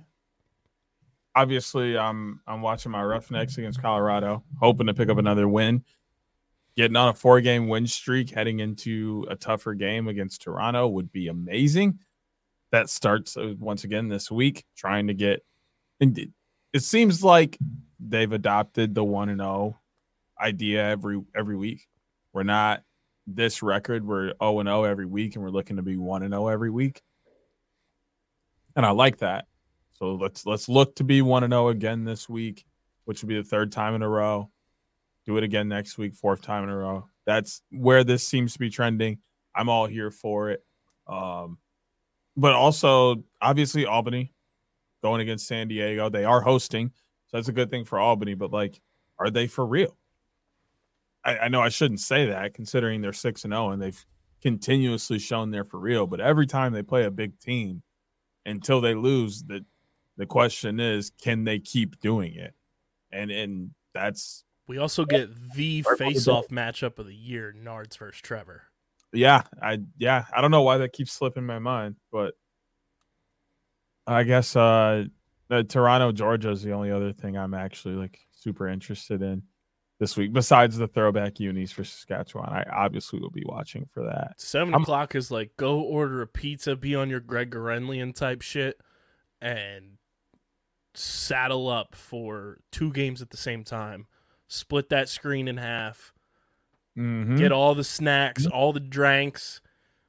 [1.36, 5.84] obviously, I'm I'm watching my Roughnecks against Colorado, hoping to pick up another win.
[6.76, 11.12] Getting on a four game win streak heading into a tougher game against Toronto would
[11.12, 12.00] be amazing.
[12.72, 15.46] That starts uh, once again this week, trying to get.
[16.00, 16.30] It,
[16.74, 17.58] it seems like
[18.00, 19.80] they've adopted the one and zero
[20.42, 21.88] idea every every week.
[22.34, 22.84] We're not
[23.26, 24.06] this record.
[24.06, 26.70] We're zero and zero every week, and we're looking to be one and zero every
[26.70, 27.02] week
[28.76, 29.46] and I like that.
[29.98, 32.66] So let's let's look to be one and zero again this week,
[33.06, 34.50] which would be the third time in a row.
[35.26, 37.08] Do it again next week, fourth time in a row.
[37.26, 39.20] That's where this seems to be trending.
[39.56, 40.64] I'm all here for it.
[41.08, 41.58] Um,
[42.36, 44.34] but also, obviously, Albany
[45.02, 46.10] going against San Diego.
[46.10, 46.92] They are hosting,
[47.28, 48.34] so that's a good thing for Albany.
[48.34, 48.82] But like,
[49.18, 49.98] are they for real?
[51.24, 54.06] I, I know I shouldn't say that, considering they're six and zero and they've
[54.42, 56.06] continuously shown they're for real.
[56.06, 57.82] But every time they play a big team,
[58.46, 59.66] until they lose, the
[60.18, 62.54] the question is, can they keep doing it?
[63.12, 68.64] And and that's we also get the face-off matchup of the year nards versus trevor
[69.16, 72.34] yeah, I yeah, I don't know why that keeps slipping my mind, but
[74.06, 75.06] I guess uh
[75.48, 79.44] the Toronto, Georgia is the only other thing I'm actually like super interested in
[80.00, 82.50] this week, besides the throwback unis for Saskatchewan.
[82.50, 84.34] I obviously will be watching for that.
[84.38, 88.42] 7 I'm- o'clock is like go order a pizza be on your greg Gurenlian type
[88.42, 88.80] shit
[89.42, 89.98] and
[90.98, 94.06] saddle up for two games at the same time
[94.48, 96.14] split that screen in half
[96.98, 97.38] Mhm.
[97.38, 99.60] get all the snacks all the drinks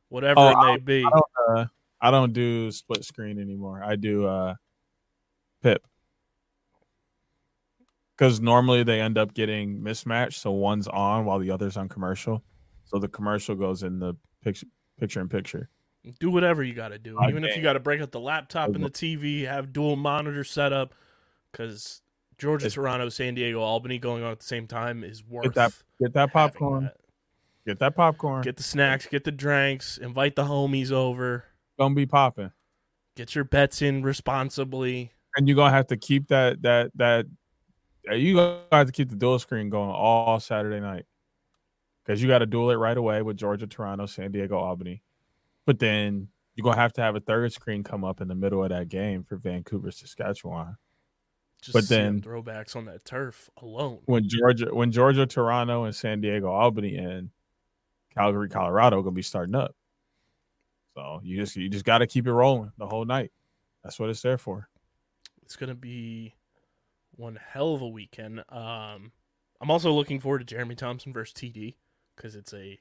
[0.09, 1.67] whatever Oh, it may be I don't, uh,
[2.01, 3.83] I don't do split screen anymore.
[3.83, 4.55] I do uh
[5.63, 5.87] pip.
[8.17, 12.43] Because normally they end up getting mismatched, so one's on while the other's on commercial.
[12.85, 14.67] So the commercial goes in the picture
[14.99, 15.69] picture in picture.
[16.19, 18.69] Do whatever you got to do even if you got to break out the laptop
[18.75, 20.95] and the tv have dual monitor setup
[21.53, 22.03] because
[22.39, 25.73] georgia It's- toronto san diego albany going on at the same time is worth that-
[26.01, 26.85] Get that popcorn.
[26.85, 26.97] that.
[27.67, 28.43] Get that popcorn.
[28.43, 31.45] get the snacks get the drinks invite the homies over
[31.79, 32.53] gonna be popping.
[33.17, 37.27] get your bets in responsibly And you're gonna have to keep that that that
[38.09, 41.07] uh, you gonna have to keep the dual screen going all Saturday night.
[42.05, 45.03] Because you gotta duel it right away with Georgia, Toronto, San Diego, Albany.
[45.67, 48.63] But then you're gonna have to have a third screen come up in the middle
[48.65, 50.77] of that game for Vancouver, Saskatchewan.
[51.61, 56.21] just But then- throwbacks on that turf alone When Georgia when Georgia, Toronto, and San
[56.21, 57.31] Diego, Albany and
[58.15, 59.75] Calgary, Colorado are gonna be starting up.
[60.95, 63.33] So you just you just gotta keep it rolling the whole night.
[63.83, 64.69] That's what it's there for.
[65.43, 66.35] it's gonna be
[67.13, 69.11] one hell of a weekend um
[69.61, 71.75] i'm also looking forward to jeremy thompson versus td
[72.15, 72.79] because it's a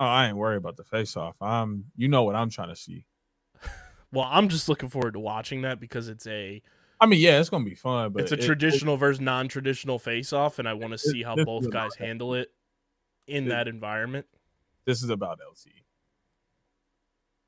[0.00, 1.40] Oh, I ain't worried about the face off.
[1.42, 3.04] Um, you know what I'm trying to see.
[4.12, 6.62] well i'm just looking forward to watching that because it's a
[7.00, 10.58] I mean, yeah, it's gonna be fun, but it's a it- traditional versus non-traditional face-off
[10.58, 12.50] and i want to see how both guys handle it
[13.26, 14.26] in it- that environment
[14.86, 15.72] this is about LT.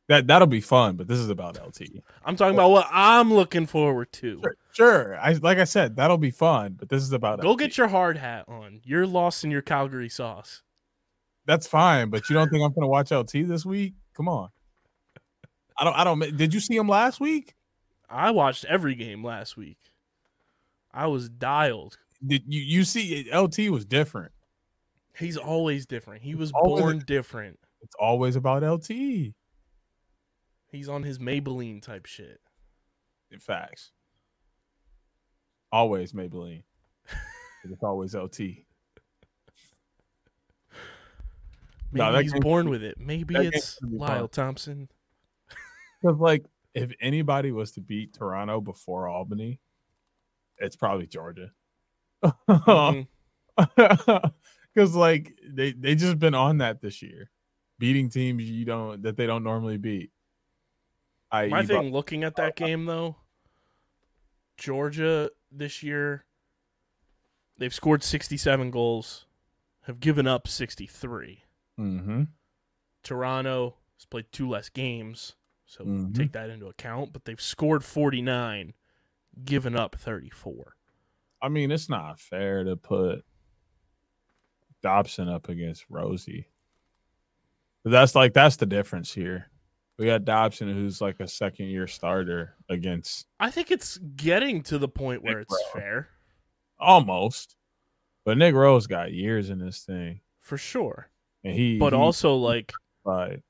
[0.08, 2.02] That that'll be fun, but this is about LT.
[2.24, 5.18] i'm talking about what i'm looking forward to Sure, sure.
[5.18, 7.58] I like I said, that'll be fun, but this is about go LT.
[7.60, 10.62] get your hard hat on you're lost in your calgary sauce
[11.50, 13.94] That's fine, but you don't think I'm gonna watch LT this week?
[14.14, 14.50] Come on.
[15.76, 15.94] I don't.
[15.94, 16.36] I don't.
[16.36, 17.54] Did you see him last week?
[18.08, 19.78] i watched every game last week
[20.94, 21.98] I was dialed.
[22.24, 24.30] Did you you see LT was different.
[25.16, 26.22] He's always different.
[26.22, 27.58] He was always- born different.
[27.82, 29.34] It's always about LT.
[30.70, 32.40] He's on his Maybelline type shit.
[33.32, 33.90] In facts.
[35.72, 36.62] Always Maybelline.
[37.64, 38.66] it's always LT.
[41.92, 42.98] Maybe No, he's born gonna- with it.
[42.98, 43.98] Maybe it's game's fun.
[43.98, 44.88] Lyle Thompson.
[46.02, 49.60] Because like if anybody was to beat Toronto before Albany,
[50.56, 51.50] it's probably Georgia.
[52.24, 53.02] Mm-hmm.
[54.74, 57.28] Because like they they just been on that this year,
[57.78, 60.10] beating teams you don't that they don't normally beat.
[61.30, 63.16] I My thing looking at that game though,
[64.56, 66.24] Georgia this year,
[67.58, 69.26] they've scored 67 goals,
[69.82, 71.42] have given up 63.
[71.80, 72.24] Hmm
[73.02, 76.14] Toronto has played two less games, so Mhm.
[76.14, 78.74] take that into account, but they've scored 49,
[79.44, 80.76] given up 34.
[81.40, 83.24] I mean, it's not fair to put
[84.82, 86.48] Dobson up against Rosie.
[87.84, 89.46] That's like that's the difference here.
[89.98, 94.78] We got Dobson, who's like a second year starter against I think it's getting to
[94.78, 95.80] the point where Nick it's Rowe.
[95.80, 96.08] fair,
[96.78, 97.56] almost,
[98.24, 101.09] but Nick Rose got years in this thing, for sure.
[101.44, 101.78] And he.
[101.78, 102.72] But he also like
[103.04, 103.42] tried.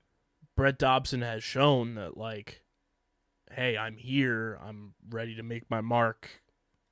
[0.57, 2.62] Brett Dobson has shown that like
[3.53, 6.28] hey, I'm here, I'm ready to make my mark.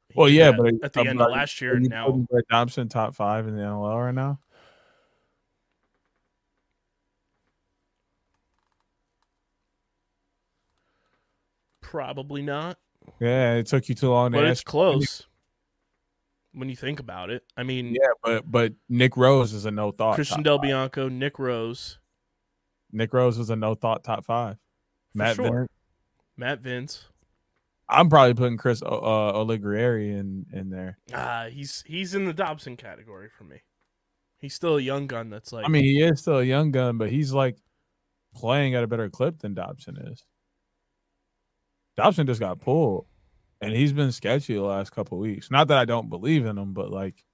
[0.09, 3.15] He Well, yeah, that but at the end of last year, now Brett Dobson top
[3.15, 4.41] five in the NLL right now.
[11.89, 12.79] probably not.
[13.19, 15.27] Yeah, it took you too long to But it's close
[16.53, 17.45] when you think about it.
[17.57, 20.15] I mean, Yeah, but but Nick Rose is a no thought.
[20.15, 20.63] Christian Del five.
[20.63, 21.99] Bianco, Nick Rose,
[22.93, 24.57] Nick Rose is a no thought top five.
[25.13, 25.45] For Matt sure.
[25.45, 25.69] Vince.
[26.37, 26.99] Matt Vinc.
[27.89, 30.99] I'm probably putting Chris uh, Origlieri in in there.
[31.13, 33.63] Uh, he's he's in the Dobson category for me.
[34.37, 36.99] He's still a young gun that's like I mean, he is still a young gun,
[36.99, 37.57] but he's like
[38.35, 40.25] playing at a better clip than Dobson is.
[41.97, 43.07] Dobson just got pulled,
[43.61, 45.51] and he's been sketchy the last couple weeks.
[45.51, 47.25] Not that I don't believe in him, but like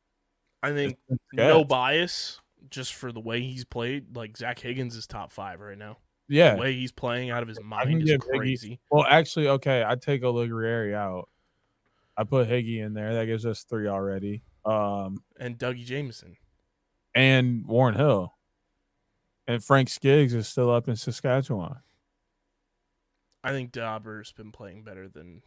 [0.62, 0.98] I think
[1.32, 4.16] no bias just for the way he's played.
[4.16, 5.98] Like Zach Higgins is top five right now.
[6.28, 6.54] yeah.
[6.54, 8.80] The way he's playing out of his mind is give Higgy- crazy.
[8.90, 11.28] Well, actually, okay, I take Origlieri out.
[12.16, 13.12] I put Higgy in there.
[13.14, 14.42] That gives us three already.
[14.64, 16.36] Um, And Dougie Jamieson.
[17.14, 18.32] and Warren Hill.
[19.46, 21.76] And Frank Skiggs is still up in Saskatchewan.
[23.42, 25.42] I think Dauber's been playing better than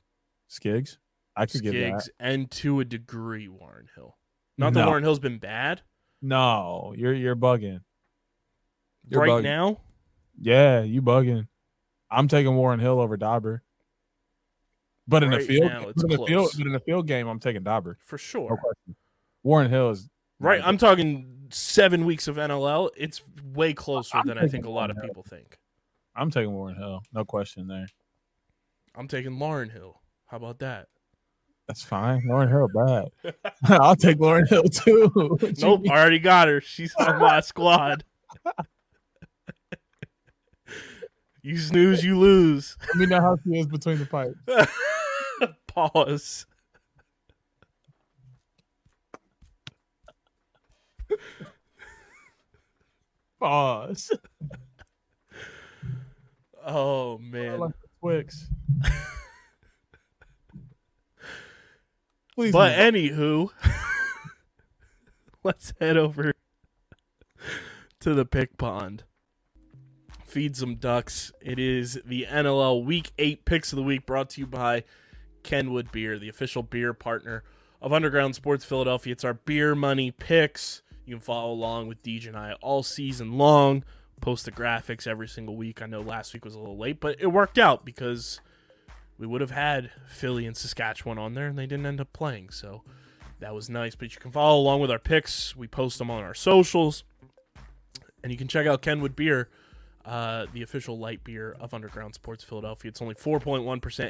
[0.47, 0.97] Skiggs?
[1.35, 1.93] I could give that.
[1.93, 4.17] Skiggs and to a degree Warren Hill.
[4.57, 5.81] Not that Warren Hill's been bad
[6.21, 7.81] No, you're you're bugging.
[9.09, 9.43] You're right bugging.
[9.43, 9.81] now.
[10.39, 11.47] Yeah, you bugging.
[12.09, 13.63] I'm taking Warren Hill over Dauber.
[15.07, 17.27] But in Right the field, now, but in the field, but in the field game,
[17.27, 17.97] I'm taking Dauber.
[18.03, 18.57] For sure.
[18.57, 18.95] question.
[19.43, 20.61] Warren Hill is Right.
[20.63, 22.89] I'm talking seven weeks of NLL.
[22.97, 23.21] It's
[23.53, 25.57] way closer I'm than I think a lot of people think.
[26.15, 27.01] I'm taking Warren Hill.
[27.13, 27.87] No question there.
[28.95, 30.01] I'm taking Lauren Hill.
[30.27, 30.87] How about that?
[31.67, 32.21] That's fine.
[32.25, 33.33] Lauren Hill bad.
[33.69, 35.37] I'll take Lauren Hill too.
[35.59, 35.85] Nope.
[35.89, 36.61] I already got her.
[36.61, 38.03] She's on my squad.
[41.41, 42.77] you snooze, you lose.
[42.87, 44.71] Let me know how she is between the pipes.
[45.67, 46.45] Pause.
[53.39, 54.11] Pause.
[56.65, 57.59] Oh I man.
[57.59, 58.47] like the Twix.
[62.37, 63.49] Please, But move anywho,
[65.43, 66.33] let's head over
[67.99, 69.05] to the pick pond.
[70.23, 71.31] Feed some ducks.
[71.41, 74.83] It is the NLL Week 8 Picks of the Week brought to you by
[75.41, 77.43] Kenwood Beer, the official beer partner
[77.81, 79.13] of Underground Sports Philadelphia.
[79.13, 80.83] It's our beer money picks.
[81.05, 83.83] You can follow along with Deej and I all season long.
[84.21, 85.81] Post the graphics every single week.
[85.81, 88.41] I know last week was a little late, but it worked out because
[89.17, 92.49] we would have had Philly and Saskatchewan on there, and they didn't end up playing.
[92.49, 92.83] So
[93.39, 93.95] that was nice.
[93.95, 95.55] But you can follow along with our picks.
[95.55, 97.03] We post them on our socials,
[98.23, 99.49] and you can check out Kenwood Beer,
[100.05, 102.89] uh, the official light beer of Underground Sports Philadelphia.
[102.89, 103.63] It's only 4.1%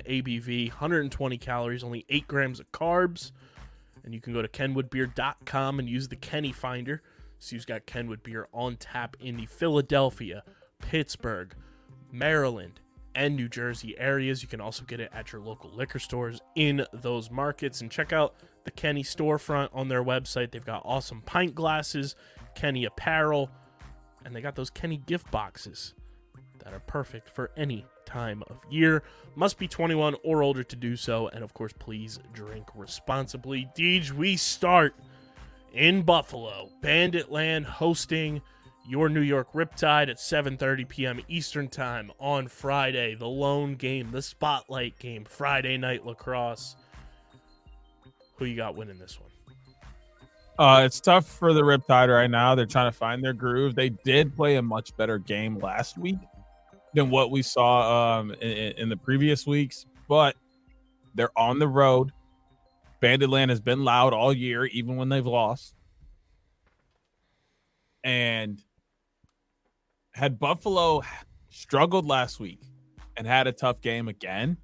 [0.06, 3.32] ABV, 120 calories, only 8 grams of carbs.
[4.04, 7.02] And you can go to kenwoodbeer.com and use the Kenny Finder.
[7.40, 10.44] So you've got Kenwood Beer on tap in the Philadelphia,
[10.80, 11.54] Pittsburgh,
[12.12, 12.80] Maryland,
[13.18, 14.44] and New Jersey areas.
[14.44, 17.82] You can also get it at your local liquor stores in those markets.
[17.82, 20.52] And check out the Kenny storefront on their website.
[20.52, 22.16] They've got awesome pint glasses,
[22.56, 23.50] Kenny apparel,
[24.24, 25.96] and they got those Kenny gift boxes
[26.64, 29.02] that are perfect for any time of year.
[29.36, 33.68] Must be 21 or older to do so, and of course, please drink responsibly.
[33.76, 34.96] Deej, we start
[35.74, 36.70] in Buffalo.
[36.82, 38.44] Bandit Land hosting
[38.88, 41.20] your New York Riptide at 7:30 p.m.
[41.28, 43.16] Eastern Time on Friday.
[43.16, 46.76] The lone game, the spotlight game, Friday night lacrosse.
[48.38, 49.32] Who you got winning this one?
[50.60, 52.56] Uh, it's tough for the Riptide right now.
[52.56, 53.76] They're trying to find their groove.
[53.76, 56.18] They did play a much better game last week
[56.96, 60.36] than what we saw um, in, in the previous weeks, but
[61.14, 62.12] they're on the road.
[63.04, 65.76] Banditland has been loud all year, even when they've lost.
[68.04, 68.64] And
[70.18, 71.04] had Buffalo
[71.50, 72.60] struggled last week
[73.18, 74.58] and had a tough game again,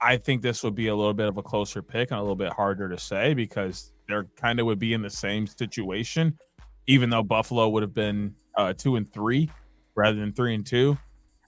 [0.00, 2.36] I think this would be a little bit of a closer pick and a little
[2.36, 6.38] bit harder to say because they're kind of would be in the same situation,
[6.86, 9.50] even though Buffalo would have been uh, two and three
[9.96, 10.96] rather than three and two.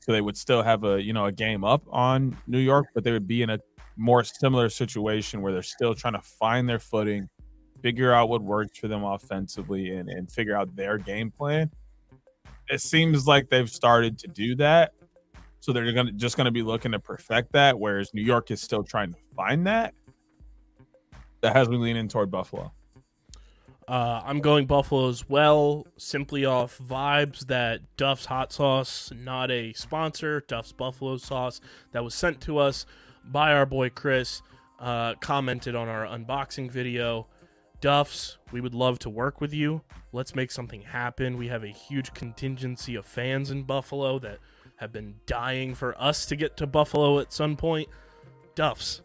[0.01, 3.05] So they would still have a you know a game up on New York, but
[3.05, 3.61] they would be in a
[3.97, 7.29] more similar situation where they're still trying to find their footing,
[7.81, 11.71] figure out what works for them offensively, and, and figure out their game plan.
[12.71, 14.93] It seems like they've started to do that.
[15.61, 18.83] So they're gonna just gonna be looking to perfect that, whereas New York is still
[18.85, 19.95] trying to find that
[21.41, 22.73] that has me leaning toward Buffalo.
[23.87, 29.73] Uh, I'm going Buffalo as well, simply off vibes that Duff's hot sauce, not a
[29.73, 31.63] sponsor, Duff's buffalo sauce
[31.93, 32.85] that was sent to us
[33.25, 34.43] by our boy Chris,
[34.79, 37.29] uh, commented on our unboxing video.
[37.81, 39.83] Duff's, we would love to work with you.
[40.13, 41.37] Let's make something happen.
[41.37, 44.39] We have a huge contingency of fans in Buffalo that
[44.77, 47.89] have been dying for us to get to Buffalo at some point.
[48.55, 49.03] Duff's,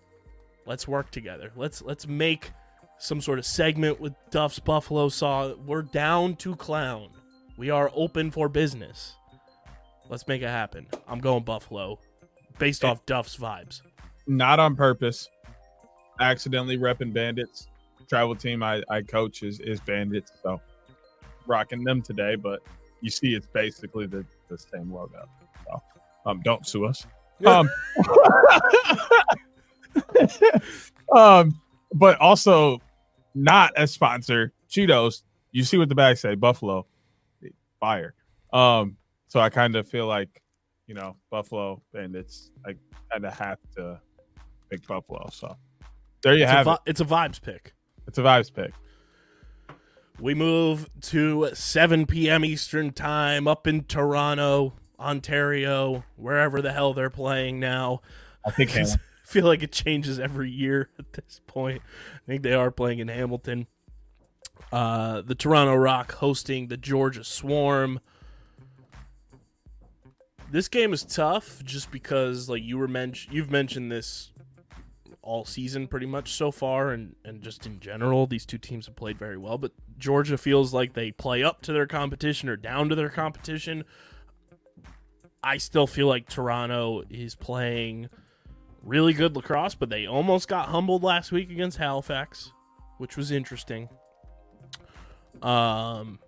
[0.66, 1.52] let's work together.
[1.56, 2.52] Let's let's make
[2.98, 5.54] some sort of segment with Duff's Buffalo Saw.
[5.54, 7.10] We're down to clown.
[7.58, 9.16] We are open for business.
[10.10, 10.88] Let's make it happen.
[11.08, 12.00] I'm going Buffalo
[12.58, 13.82] based off Duff's vibes.
[14.26, 15.30] Not on purpose.
[16.20, 17.68] Accidentally repping bandits.
[18.08, 20.62] Travel team I, I coach is, is bandits, so
[21.48, 22.62] rocking them today, but
[23.02, 25.26] you see it's basically the, the same logo.
[25.66, 25.82] So
[26.26, 27.06] um don't sue us.
[27.46, 27.70] Um
[31.16, 31.60] um,
[31.94, 32.82] but also
[33.36, 34.52] not a sponsor.
[34.70, 35.24] Cheetos.
[35.52, 36.36] You see what the bags say?
[36.36, 36.88] Buffalo,
[37.80, 38.14] fire.
[38.52, 38.98] Um,
[39.28, 40.42] so I kind of feel like,
[40.88, 42.76] you know, Buffalo, and it's I
[43.12, 44.00] kind of have to
[44.70, 45.30] pick Buffalo.
[45.32, 45.56] So
[46.22, 46.80] there you It's have it.
[46.86, 47.74] it's a vibes pick.
[48.08, 48.74] It's a vibes pick.
[50.20, 52.46] We move to 7 p.m.
[52.46, 58.02] Eastern Time up in Toronto, Ontario, wherever the hell they're playing now.
[58.46, 58.86] I think I
[59.26, 61.82] feel like it changes every year at this point.
[62.16, 63.68] I think they are playing in Hamilton.
[64.72, 68.00] Uh, the Toronto Rock hosting the Georgia Swarm.
[70.52, 74.32] This game is tough just because, like you were mentioned, you've mentioned this
[75.24, 78.96] all season pretty much so far, and and just in general, these two teams have
[78.96, 79.58] played very well.
[79.58, 83.86] But Georgia feels like they play up to their competition or down to their competition.
[85.42, 88.10] I still feel like Toronto is playing
[88.82, 92.52] really good lacrosse, but they almost got humbled last week against Halifax,
[92.98, 93.90] which was interesting.
[95.42, 96.20] Um,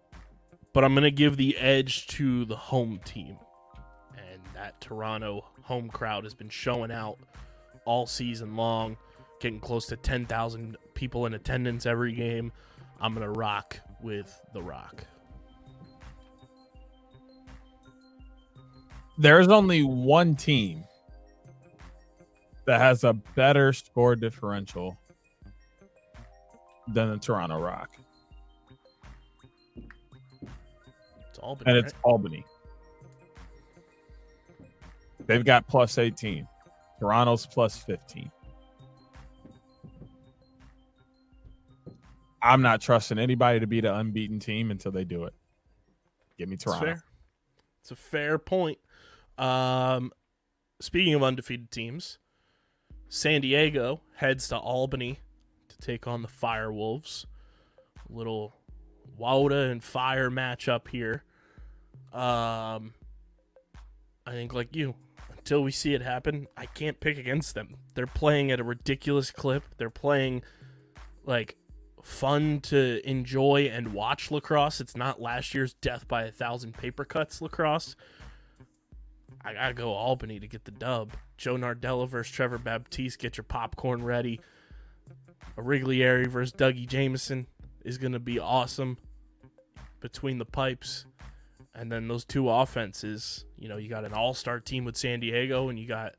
[0.74, 3.38] but I'm gonna give the edge to the home team,
[4.18, 7.18] and that Toronto home crowd has been showing out
[7.86, 8.98] all season long,
[9.40, 12.52] getting close to 10,000 people in attendance every game.
[13.00, 15.06] I'm gonna rock with the Rock.
[19.18, 20.84] There's only one team
[22.66, 24.98] that has a better score differential
[26.88, 27.92] than the Toronto Rock,
[31.30, 32.46] It's all and it's Albany.
[35.26, 36.48] They've got plus 18.
[37.06, 38.32] Toronto's plus 15.
[42.42, 45.34] I'm not trusting anybody to beat an unbeaten team until they do it.
[46.40, 46.86] Give me It's Toronto.
[46.86, 47.04] fair.
[47.82, 48.80] It's a fair point.
[49.38, 50.12] Um,
[50.82, 52.18] speaking of undefeated teams,
[53.08, 55.20] San Diego heads to Albany
[55.70, 57.26] to take on the Firewolves.
[58.10, 58.56] Little
[59.20, 61.24] Wauda and Fire matchup here.
[62.14, 62.94] Um,
[64.26, 64.96] I think like you,
[65.46, 67.76] until we see it happen, I can't pick against them.
[67.94, 69.64] They're playing at a ridiculous clip.
[69.78, 70.42] They're playing
[71.24, 71.56] like
[72.02, 74.82] fun to enjoy and watch lacrosse.
[74.82, 77.96] It's not last year's death by a thousand paper cuts lacrosse.
[79.44, 81.14] I gotta go Albany to get the dub.
[81.38, 83.20] Joe Nardella versus Trevor Baptiste.
[83.20, 84.42] Get your popcorn ready.
[85.58, 87.46] A Riglieri versus Dougie Jamieson
[87.84, 88.98] is gonna be awesome
[90.00, 91.06] between the pipes.
[91.76, 95.20] And then those two offenses, you know, you got an all star team with San
[95.20, 96.14] Diego, and you got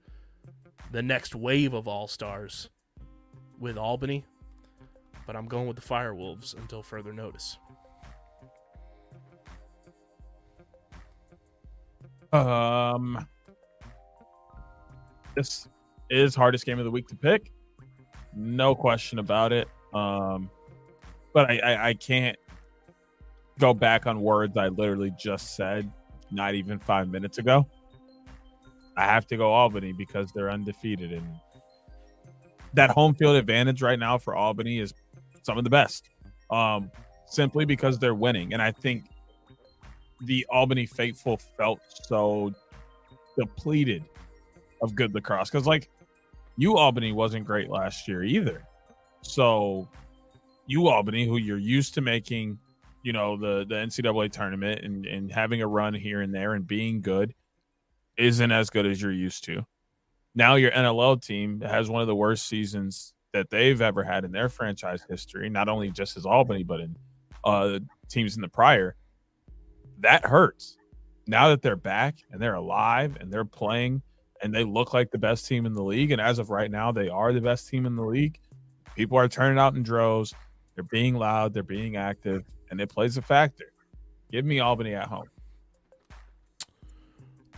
[0.93, 2.69] the next wave of all stars
[3.59, 4.25] with Albany.
[5.27, 7.59] But I'm going with the Firewolves until further notice.
[12.33, 13.27] Um,
[15.35, 15.69] this
[16.11, 17.51] is hardest game of the week to pick,
[18.35, 19.69] no question about it.
[19.95, 20.51] Um,
[21.33, 22.39] but I, I, I can't
[23.59, 25.91] go back on words I literally just said
[26.31, 27.67] not even five minutes ago.
[28.97, 31.27] I have to go Albany because they're undefeated and
[32.75, 34.93] that home field advantage right now for Albany is
[35.43, 36.09] some of the best.
[36.51, 36.91] Um,
[37.27, 38.53] simply because they're winning.
[38.53, 39.07] And I think
[40.23, 42.55] the Albany faithful felt so
[43.39, 44.05] depleted
[44.83, 45.91] of good lacrosse because, like,
[46.57, 48.63] you Albany wasn't great last year either.
[49.23, 49.89] So,
[50.67, 52.59] you Albany, who you're used to making,
[53.07, 56.67] you know, the the NCAA tournament and and having a run here and there and
[56.67, 57.33] being good,
[58.19, 59.65] isn't as good as you're used to.
[60.35, 64.33] Now your NLL team has one of the worst seasons that they've ever had in
[64.33, 65.49] their franchise history.
[65.49, 66.97] Not only just as Albany, but in
[67.45, 67.79] uh,
[68.09, 68.97] teams in the prior
[70.01, 70.77] that hurts.
[71.29, 74.03] Now that they're back and they're alive and they're playing
[74.43, 76.91] and they look like the best team in the league, and as of right now,
[76.91, 78.39] they are the best team in the league.
[78.97, 80.35] People are turning out in droves.
[80.75, 81.55] They're being loud.
[81.55, 83.73] They're being active, and it plays a factor.
[84.31, 85.29] Give me Albany at home.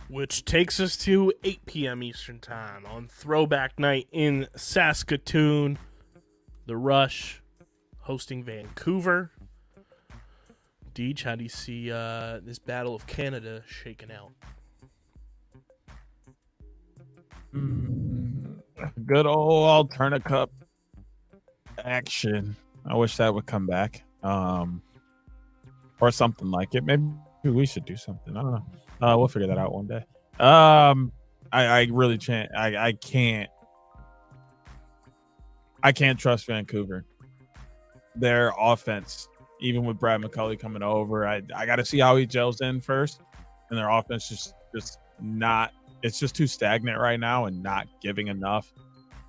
[0.07, 2.01] Which takes us to 8 p.m.
[2.01, 5.77] Eastern Time on Throwback Night in Saskatoon.
[6.65, 7.41] The Rush
[7.99, 9.31] hosting Vancouver.
[10.95, 14.31] Deej, how do you see uh, this Battle of Canada shaking out?
[19.05, 20.51] Good old Alterna Cup
[21.83, 22.55] action.
[22.85, 24.03] I wish that would come back.
[24.23, 24.81] Um,
[25.99, 26.83] or something like it.
[26.83, 27.03] Maybe
[27.43, 28.35] we should do something.
[28.35, 28.65] I don't know.
[29.01, 30.03] Uh, we'll figure that out one day.
[30.39, 31.11] Um,
[31.51, 32.49] I, I really can't.
[32.55, 33.49] I, I can't.
[35.81, 37.05] I can't trust Vancouver.
[38.15, 39.27] Their offense,
[39.61, 42.81] even with Brad McCulley coming over, I I got to see how he gels in
[42.81, 43.21] first.
[43.69, 45.71] And their offense just just not.
[46.01, 48.71] It's just too stagnant right now and not giving enough.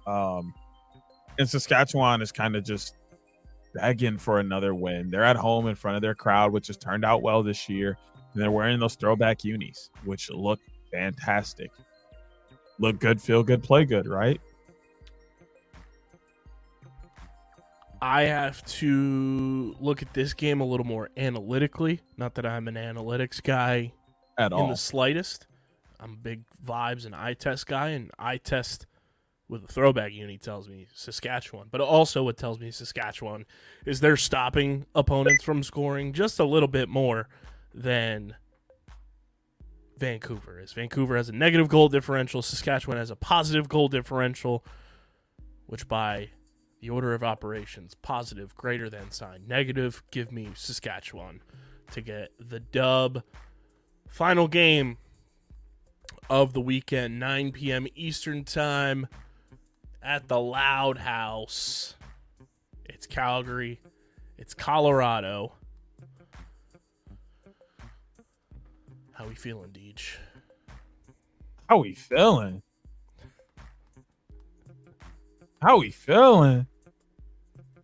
[0.07, 0.55] Um,
[1.39, 2.97] and Saskatchewan is kind of just
[3.75, 5.09] begging for another win.
[5.09, 7.97] They're at home in front of their crowd, which has turned out well this year.
[8.33, 10.61] And they're wearing those throwback unis, which look
[10.93, 11.71] fantastic.
[12.79, 14.41] Look good, feel good, play good, right?
[18.03, 22.01] I have to look at this game a little more analytically.
[22.17, 23.93] Not that I'm an analytics guy
[24.39, 24.69] At in all.
[24.69, 25.47] the slightest.
[25.99, 28.87] I'm a big vibes and eye test guy, and eye test
[29.51, 31.67] with a throwback uni tells me Saskatchewan.
[31.71, 33.45] But also, what tells me Saskatchewan
[33.85, 37.29] is they're stopping opponents from scoring just a little bit more
[37.75, 38.37] than
[39.99, 40.73] Vancouver is.
[40.73, 42.43] Vancouver has a negative goal differential.
[42.43, 44.65] Saskatchewan has a positive goal differential,
[45.67, 46.31] which by
[46.81, 51.43] the order of operations, positive greater than sign, negative give me Saskatchewan
[51.91, 53.23] to get the dub.
[54.09, 54.97] Final game
[56.31, 57.87] of the weekend, 9 p.m.
[57.95, 59.09] Eastern Time
[60.03, 61.95] at the Loud House.
[62.85, 63.81] It's Calgary.
[64.39, 65.53] It's Colorado.
[69.13, 70.17] How we feeling, Deej?
[71.69, 72.63] How we feeling?
[75.61, 76.67] How we feeling?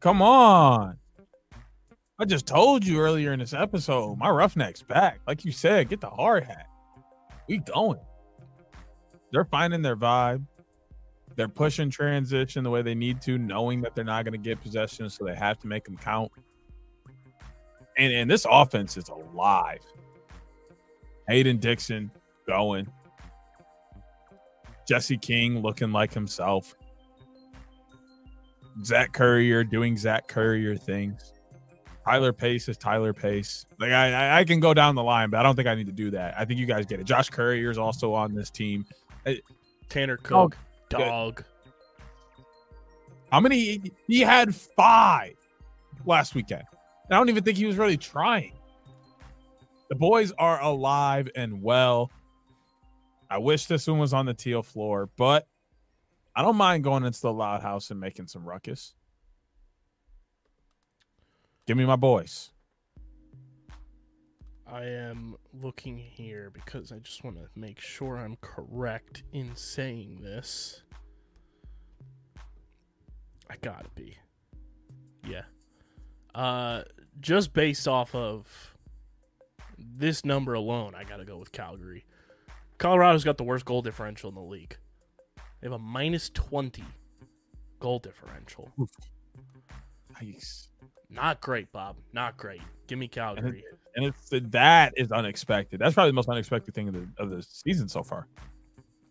[0.01, 0.97] Come on.
[2.19, 5.21] I just told you earlier in this episode, my roughneck's back.
[5.27, 6.67] Like you said, get the hard hat.
[7.47, 8.01] We going.
[9.31, 10.47] They're finding their vibe.
[11.37, 14.61] They're pushing transition the way they need to, knowing that they're not going to get
[14.61, 16.32] possession, so they have to make them count.
[17.99, 19.80] And and this offense is alive.
[21.28, 22.11] Hayden Dixon
[22.47, 22.87] going.
[24.89, 26.74] Jesse King looking like himself.
[28.84, 31.32] Zach Currier doing Zach Currier things.
[32.07, 33.66] Tyler Pace is Tyler Pace.
[33.80, 35.93] Like I, I, can go down the line, but I don't think I need to
[35.93, 36.39] do that.
[36.39, 37.05] I think you guys get it.
[37.05, 38.87] Josh Currier is also on this team.
[39.26, 39.32] Uh,
[39.89, 40.57] Tanner Oh, Cook,
[40.89, 41.45] dog.
[43.30, 43.93] How many?
[44.07, 45.34] He had five
[46.05, 46.64] last weekend.
[47.11, 48.53] I don't even think he was really trying.
[49.89, 52.11] The boys are alive and well.
[53.30, 55.47] I wish this one was on the teal floor, but
[56.34, 58.95] I don't mind going into the loud house and making some ruckus.
[61.66, 62.51] Give me my boys.
[64.71, 70.21] I am looking here because I just want to make sure I'm correct in saying
[70.23, 70.83] this.
[73.49, 74.17] I gotta be.
[75.25, 75.43] Yeah.
[76.35, 76.83] Uh,
[77.21, 78.75] just based off of
[79.79, 82.05] this number alone, I got to go with Calgary.
[82.79, 84.77] Colorado's got the worst goal differential in the league.
[85.61, 86.85] They have a minus 20
[87.79, 88.71] goal differential.
[90.21, 90.69] Nice.
[91.09, 91.97] Not great, Bob.
[92.12, 92.61] Not great.
[92.87, 93.64] Give me Calgary.
[93.97, 95.80] And it's that is unexpected.
[95.80, 98.28] That's probably the most unexpected thing of the of the season so far.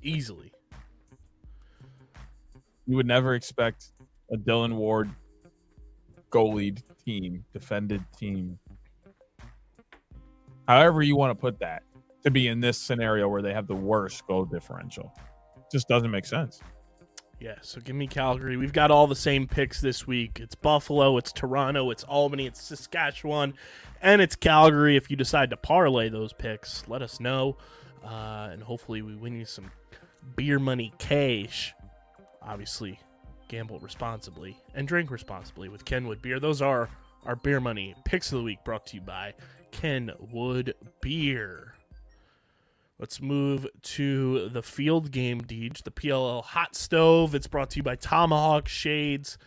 [0.04, 0.52] Easily.
[2.86, 3.94] You would never expect
[4.32, 5.10] a Dillon Ward
[6.30, 8.60] goalied team, defended team.
[10.68, 11.84] However you want to put that
[12.24, 15.14] to be in this scenario where they have the worst goal differential.
[15.72, 16.60] Just doesn't make sense.
[17.40, 18.56] Yeah, so give me Calgary.
[18.56, 20.40] We've got all the same picks this week.
[20.42, 23.54] It's Buffalo, it's Toronto, it's Albany, it's Saskatchewan,
[24.02, 24.96] and it's Calgary.
[24.96, 27.58] If you decide to parlay those picks, let us know.
[28.04, 29.70] Uh, and hopefully we win you some
[30.36, 31.74] beer money cash.
[32.42, 33.00] Obviously,
[33.48, 36.40] gamble responsibly and drink responsibly with Kenwood beer.
[36.40, 36.90] Those are
[37.26, 39.34] our beer money picks of the week brought to you by
[39.72, 41.75] Kenwood Beer.
[42.98, 47.36] Let's move to the field game, Deej, the PLL hot stove.
[47.36, 49.38] It's brought to you by Tomahawk Shades,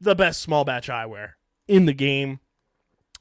[0.00, 1.32] the best small batch eyewear
[1.66, 2.38] in the game.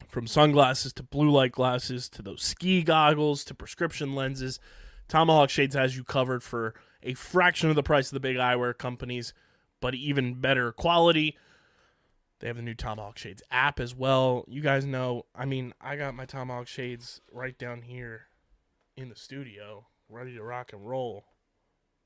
[0.07, 4.59] From sunglasses to blue light glasses to those ski goggles to prescription lenses,
[5.07, 8.77] Tomahawk Shades has you covered for a fraction of the price of the big eyewear
[8.77, 9.33] companies,
[9.81, 11.37] but even better quality.
[12.39, 14.45] They have the new Tomahawk Shades app as well.
[14.47, 18.27] You guys know, I mean, I got my Tomahawk Shades right down here
[18.97, 21.25] in the studio, ready to rock and roll.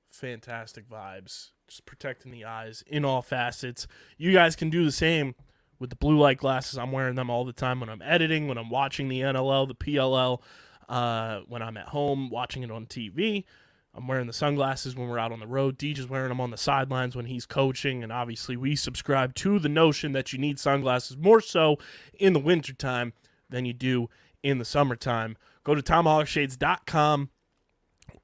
[0.09, 1.51] Fantastic vibes.
[1.67, 3.87] Just protecting the eyes in all facets.
[4.17, 5.35] You guys can do the same
[5.77, 6.77] with the blue light glasses.
[6.77, 9.75] I'm wearing them all the time when I'm editing, when I'm watching the NLL, the
[9.75, 10.41] PLL,
[10.87, 13.45] uh, when I'm at home watching it on TV.
[13.93, 15.77] I'm wearing the sunglasses when we're out on the road.
[15.77, 18.03] Deej is wearing them on the sidelines when he's coaching.
[18.03, 21.77] And obviously, we subscribe to the notion that you need sunglasses more so
[22.13, 23.13] in the wintertime
[23.49, 24.09] than you do
[24.43, 25.37] in the summertime.
[25.63, 27.29] Go to tomahawkshades.com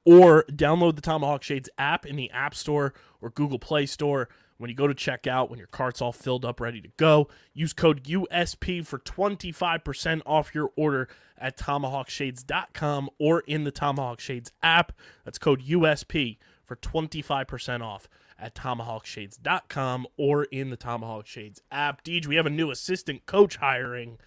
[0.04, 4.28] or download the Tomahawk Shades app in the App Store or Google Play Store.
[4.58, 7.74] When you go to checkout, when your cart's all filled up, ready to go, use
[7.74, 14.92] code USP for 25% off your order at tomahawkshades.com or in the Tomahawk Shades app.
[15.24, 18.08] That's code USP for 25% off
[18.38, 22.02] at tomahawkshades.com or in the Tomahawk Shades app.
[22.02, 24.18] Deej, we have a new assistant coach hiring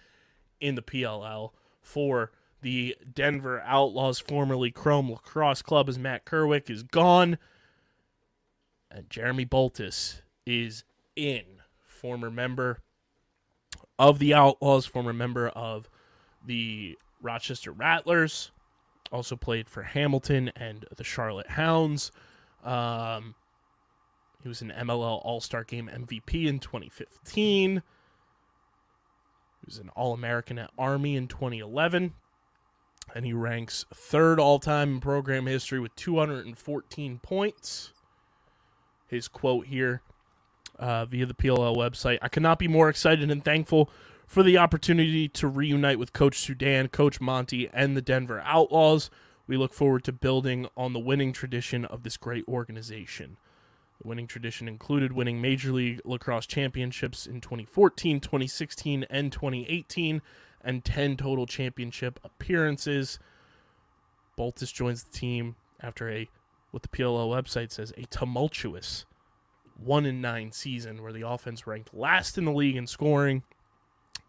[0.60, 1.50] in the PLL
[1.80, 2.30] for
[2.62, 7.38] the Denver Outlaws, formerly Chrome Lacrosse Club, as Matt Kerwick is gone.
[8.90, 10.84] And Jeremy Boltus is
[11.16, 11.44] in,
[11.86, 12.80] former member
[13.98, 15.88] of the Outlaws, former member of
[16.44, 18.50] the Rochester Rattlers,
[19.12, 22.10] also played for Hamilton and the Charlotte Hounds.
[22.64, 23.34] Um,
[24.42, 27.76] he was an MLL All Star Game MVP in 2015.
[27.76, 27.82] He
[29.66, 32.14] was an All American at Army in 2011
[33.14, 37.92] and he ranks third all time in program history with 214 points.
[39.06, 40.02] His quote here
[40.78, 43.90] uh, via the PLL website I cannot be more excited and thankful
[44.26, 49.10] for the opportunity to reunite with Coach Soudan, Coach Monty, and the Denver Outlaws.
[49.48, 53.38] We look forward to building on the winning tradition of this great organization.
[54.00, 60.22] The winning tradition included winning Major League Lacrosse championships in 2014, 2016, and 2018
[60.64, 63.18] and 10 total championship appearances.
[64.38, 66.28] Boltus joins the team after a
[66.70, 69.04] what the PLL website says a tumultuous
[69.76, 73.42] 1 in 9 season where the offense ranked last in the league in scoring.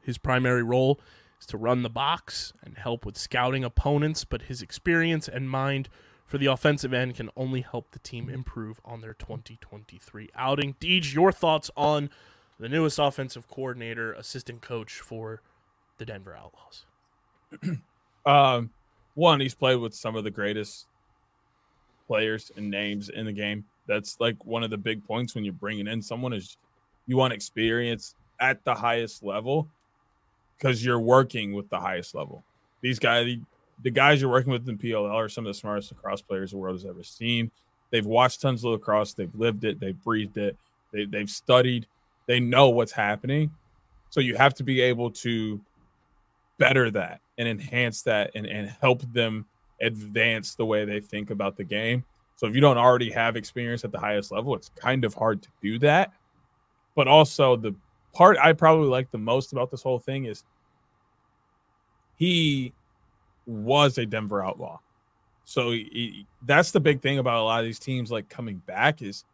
[0.01, 0.99] His primary role
[1.39, 5.89] is to run the box and help with scouting opponents, but his experience and mind
[6.25, 10.75] for the offensive end can only help the team improve on their 2023 outing.
[10.79, 12.09] Deej, your thoughts on
[12.57, 15.41] the newest offensive coordinator, assistant coach for
[16.01, 16.85] the Denver Outlaws?
[18.23, 18.69] Um,
[19.15, 20.85] one, he's played with some of the greatest
[22.05, 23.65] players and names in the game.
[23.87, 26.55] That's like one of the big points when you're bringing in someone is
[27.07, 29.67] you want experience at the highest level
[30.55, 32.43] because you're working with the highest level.
[32.81, 33.37] These guys,
[33.81, 36.57] the guys you're working with in PLL are some of the smartest lacrosse players the
[36.57, 37.49] world has ever seen.
[37.89, 40.55] They've watched tons of lacrosse, they've lived it, they've breathed it,
[40.93, 41.87] they, they've studied,
[42.27, 43.49] they know what's happening.
[44.11, 45.59] So you have to be able to
[46.61, 49.47] better that and enhance that and, and help them
[49.81, 52.05] advance the way they think about the game.
[52.35, 55.41] So if you don't already have experience at the highest level, it's kind of hard
[55.41, 56.13] to do that.
[56.95, 57.73] But also the
[58.13, 60.43] part I probably like the most about this whole thing is
[62.15, 62.73] he
[63.47, 64.77] was a Denver outlaw.
[65.43, 69.01] So he, that's the big thing about a lot of these teams like coming back
[69.01, 69.25] is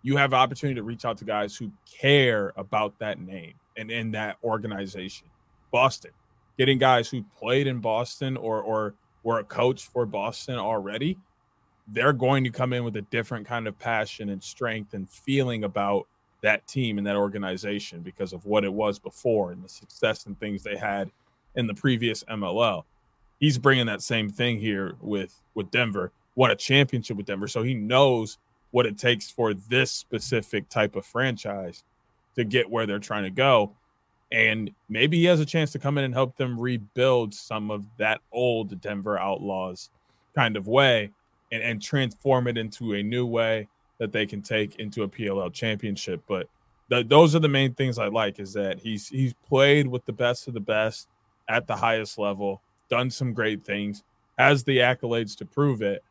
[0.00, 4.12] you have opportunity to reach out to guys who care about that name and in
[4.12, 5.28] that organization.
[5.70, 6.12] Boston,
[6.58, 11.18] getting guys who played in Boston or or were a coach for Boston already,
[11.88, 15.64] they're going to come in with a different kind of passion and strength and feeling
[15.64, 16.06] about
[16.42, 20.38] that team and that organization because of what it was before and the success and
[20.40, 21.10] things they had
[21.56, 22.84] in the previous MLL.
[23.38, 26.12] He's bringing that same thing here with with Denver.
[26.36, 28.38] Won a championship with Denver, so he knows
[28.70, 31.82] what it takes for this specific type of franchise
[32.36, 33.72] to get where they're trying to go.
[34.32, 37.84] And maybe he has a chance to come in and help them rebuild some of
[37.98, 39.90] that old Denver Outlaws
[40.34, 41.10] kind of way
[41.50, 45.52] and, and transform it into a new way that they can take into a PLL
[45.52, 46.22] championship.
[46.28, 46.48] But
[46.90, 50.12] th- those are the main things I like is that he's he's played with the
[50.12, 51.08] best of the best
[51.48, 54.04] at the highest level, done some great things,
[54.38, 56.04] has the accolades to prove it,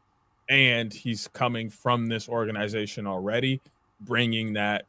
[0.49, 3.61] and he's coming from this organization already,
[4.01, 4.85] bringing that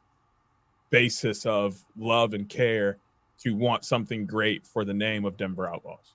[0.89, 2.97] basis of love and care
[3.43, 6.13] to want something great for the name of Denver Outlaws.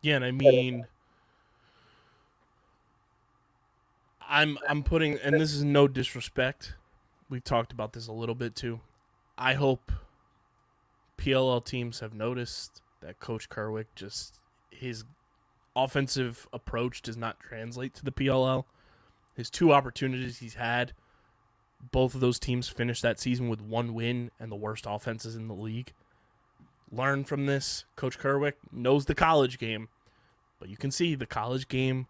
[0.00, 0.86] Yeah, and I mean,
[4.28, 6.74] I'm I'm putting, and this is no disrespect.
[7.28, 8.80] We talked about this a little bit too.
[9.36, 9.92] I hope
[11.18, 14.38] PLL teams have noticed that Coach Kerwick just
[14.70, 15.04] his
[15.74, 18.64] offensive approach does not translate to the PLL.
[19.34, 20.92] His two opportunities he's had,
[21.92, 25.46] both of those teams finished that season with one win and the worst offenses in
[25.48, 25.92] the league.
[26.90, 27.84] Learn from this.
[27.96, 29.88] Coach Kerwick knows the college game,
[30.58, 32.06] but you can see the college game,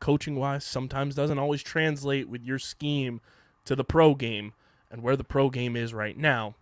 [0.00, 3.20] coaching wise, sometimes doesn't always translate with your scheme
[3.64, 4.54] to the pro game
[4.90, 6.54] and where the pro game is right now.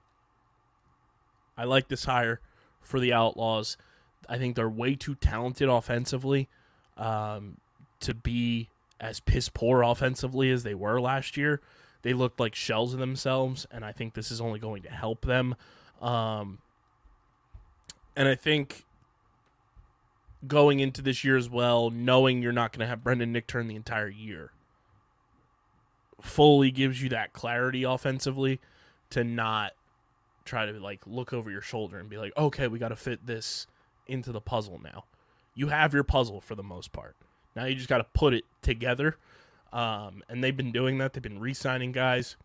[1.57, 2.41] I like this hire
[2.81, 3.77] for the Outlaws.
[4.29, 6.49] I think they're way too talented offensively
[6.97, 7.59] um,
[8.01, 8.71] to be
[9.01, 11.61] as piss poor offensively as they were last year.
[12.03, 15.27] They looked like shells of themselves, and I think this is only going to help
[15.27, 15.55] them.
[16.01, 16.59] Um,
[18.17, 18.85] and I think
[20.47, 23.77] going into this year as well, knowing you're not going to have Brendan Nichtern the
[23.77, 24.53] entire year,
[26.21, 28.61] fully gives you that clarity offensively
[29.11, 29.73] to not
[30.45, 33.27] try to like look over your shoulder and be like, okay, we got to fit
[33.27, 33.67] this
[34.07, 35.05] into the puzzle now.
[35.55, 37.17] You have your puzzle for the most part.
[37.55, 39.17] Now you just got to put it together.
[39.73, 41.13] Um, and they've been doing that.
[41.13, 42.37] They've been re signing guys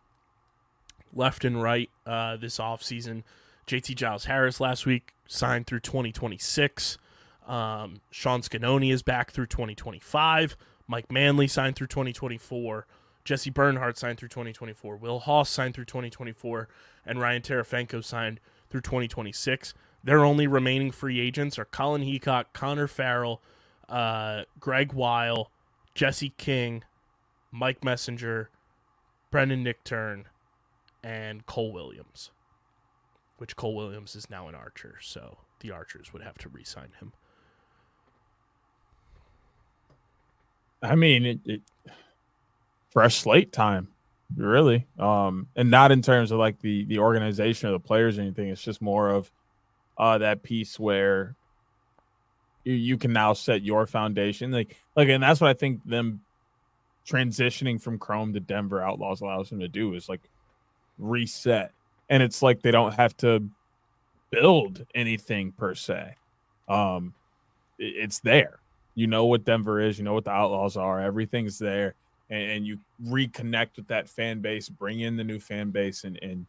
[1.12, 3.22] left and right uh, this offseason.
[3.66, 6.98] JT Giles Harris last week signed through 2026.
[7.46, 10.56] Um, Sean Sconone is back through 2025.
[10.86, 12.86] Mike Manley signed through 2024.
[13.24, 14.96] Jesse Bernhardt signed through 2024.
[14.96, 16.68] Will Haas signed through 2024.
[17.04, 18.40] And Ryan Terefenko signed
[18.70, 19.74] through 2026.
[20.04, 23.42] Their only remaining free agents are Colin Heacock, Connor Farrell,
[23.88, 25.50] uh, Greg Weil,
[25.94, 26.84] Jesse King,
[27.50, 28.50] Mike Messenger,
[29.32, 30.24] Brendan Nichtern,
[31.02, 32.30] and Cole Williams.
[33.38, 37.12] Which Cole Williams is now an Archer, so the Archers would have to re-sign him.
[40.82, 41.62] I mean, it, it
[42.90, 43.88] fresh slate time,
[44.34, 48.22] really, um, and not in terms of like the the organization or the players or
[48.22, 48.48] anything.
[48.48, 49.30] It's just more of
[49.98, 51.34] uh, that piece where
[52.64, 56.20] you, you can now set your foundation, like like, and that's what I think them
[57.06, 60.22] transitioning from Chrome to Denver Outlaws allows them to do is like
[60.98, 61.72] reset,
[62.08, 63.48] and it's like they don't have to
[64.30, 66.14] build anything per se.
[66.68, 67.14] Um,
[67.78, 68.60] it's there
[68.96, 71.94] you know what Denver is, you know what the Outlaws are, everything's there,
[72.30, 76.44] and, you reconnect with that fan base, bring in the new fan base, and, and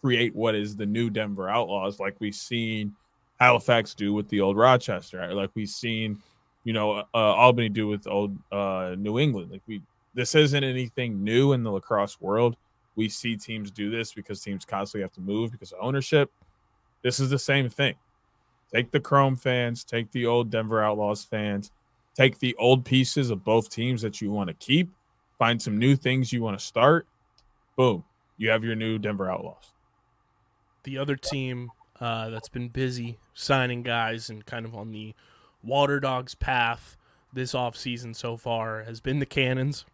[0.00, 2.94] create what is the new Denver Outlaws, like we've seen
[3.40, 5.32] Halifax do with the old Rochester, right?
[5.32, 6.22] like we've seen,
[6.64, 9.50] you know, uh, Albany do with old uh, New England.
[9.50, 9.82] Like we,
[10.14, 12.56] this isn't anything new in the lacrosse world.
[12.96, 16.30] We see teams do this because teams constantly have to move because of ownership.
[17.02, 17.94] This is the same thing.
[18.74, 21.70] Take the Chrome fans, take the old Denver Outlaws fans,
[22.14, 24.90] take the old pieces of both teams that you want to keep,
[25.38, 27.06] find some new things you want to start.
[27.76, 28.04] Boom,
[28.38, 29.72] you have your new Denver Outlaws.
[30.82, 31.70] The other team
[32.00, 35.14] uh, that's been busy signing guys and kind of on the
[35.62, 36.96] Water Dogs path
[37.32, 39.84] this offseason so far has been the Cannons.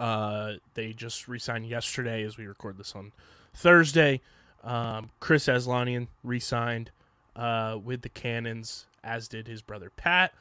[0.00, 3.12] Uh, they just re-signed yesterday as we record this on
[3.52, 4.22] Thursday.
[4.64, 6.90] Um, Chris Aslanian re-signed
[7.36, 10.32] uh, with the Cannons, as did his brother Pat.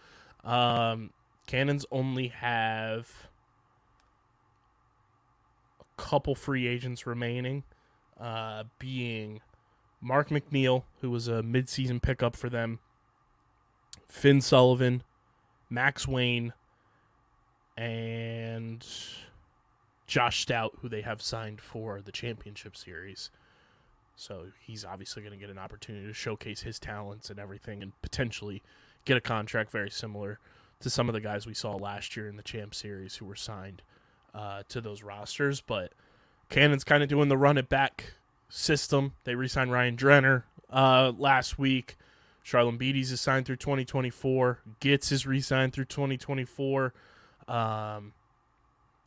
[0.46, 1.12] Um,
[1.46, 3.28] Cannons only have
[5.82, 7.64] a couple free agents remaining,
[8.18, 9.42] uh, being
[10.00, 12.80] Mark McNeil, who was a midseason pickup for them,
[14.08, 15.04] Finn Sullivan,
[15.70, 16.54] Max Wayne,
[17.76, 18.86] and
[20.10, 23.30] Josh Stout, who they have signed for the championship series.
[24.16, 27.94] So he's obviously going to get an opportunity to showcase his talents and everything and
[28.02, 28.64] potentially
[29.06, 30.40] get a contract very similar
[30.80, 33.36] to some of the guys we saw last year in the Champ Series who were
[33.36, 33.84] signed
[34.34, 35.62] uh, to those rosters.
[35.62, 35.94] But
[36.50, 38.14] Cannon's kind of doing the run it back
[38.50, 39.14] system.
[39.26, 41.98] They re signed Ryan Drenner uh, last week.
[42.44, 44.58] Charlon Beatties is signed through 2024.
[44.82, 46.96] Gitz is re signed through 2024.
[47.48, 48.14] Um,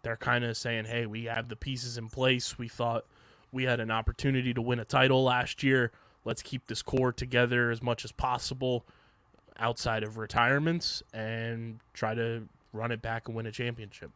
[0.03, 2.59] they're kind of saying, hey, we have the pieces in place.
[2.59, 3.05] We thought
[3.53, 5.93] we had an opportunity to win a title last year.
[6.25, 8.85] Let's keep this core together as much as possible
[9.59, 14.11] outside of retirements and try to run it back and win a championship.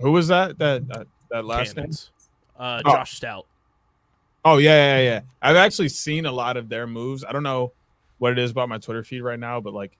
[0.00, 0.58] Who was that?
[0.58, 1.84] That that, that last name?
[1.84, 2.10] Cannons.
[2.58, 2.92] Uh, Oh.
[2.92, 3.46] Josh Stout.
[4.44, 5.20] Oh yeah, yeah, yeah.
[5.42, 7.24] I've actually seen a lot of their moves.
[7.24, 7.72] I don't know
[8.18, 9.96] what it is about my Twitter feed right now, but like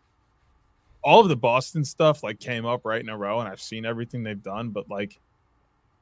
[1.09, 3.87] all of the Boston stuff like came up right in a row, and I've seen
[3.87, 4.69] everything they've done.
[4.69, 5.19] But like,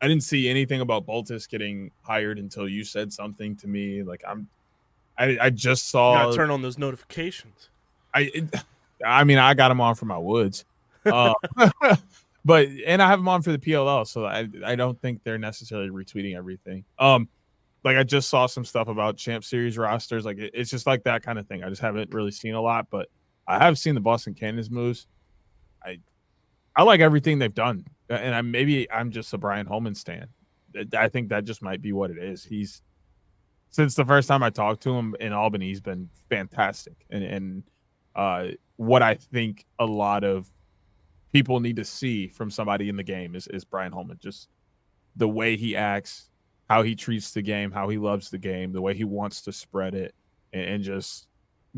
[0.02, 4.02] I didn't see anything about Boltus getting hired until you said something to me.
[4.02, 4.48] Like I'm,
[5.16, 6.24] I I just saw.
[6.24, 7.68] gotta turn on those notifications.
[8.12, 8.54] I it,
[9.06, 10.64] I mean I got him on for my woods,
[11.04, 11.34] uh,
[12.44, 15.38] but and I have him on for the PLL, so I I don't think they're
[15.38, 16.84] necessarily retweeting everything.
[16.98, 17.28] Um,
[17.84, 21.04] like I just saw some stuff about Champ Series rosters, like it, it's just like
[21.04, 21.62] that kind of thing.
[21.62, 23.08] I just haven't really seen a lot, but
[23.48, 25.06] I have seen the Boston Cannons moves.
[25.84, 25.98] I
[26.74, 30.28] I like everything they've done, and I maybe I'm just a Brian Holman stan.
[30.96, 32.44] I think that just might be what it is.
[32.44, 32.82] He's
[33.70, 37.62] since the first time I talked to him in Albany, he's been fantastic, and and
[38.14, 40.50] uh, what I think a lot of
[41.32, 44.18] people need to see from somebody in the game is is Brian Holman.
[44.20, 44.48] Just
[45.16, 46.30] the way he acts,
[46.68, 49.52] how he treats the game, how he loves the game, the way he wants to
[49.52, 50.14] spread it,
[50.52, 51.28] and, and just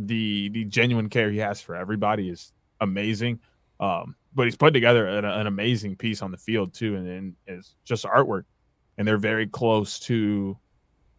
[0.06, 3.40] the the genuine care he has for everybody is amazing.
[3.80, 7.36] Um, but he's put together an, an amazing piece on the field too, and, and
[7.46, 8.44] it's just artwork,
[8.96, 10.56] and they're very close to,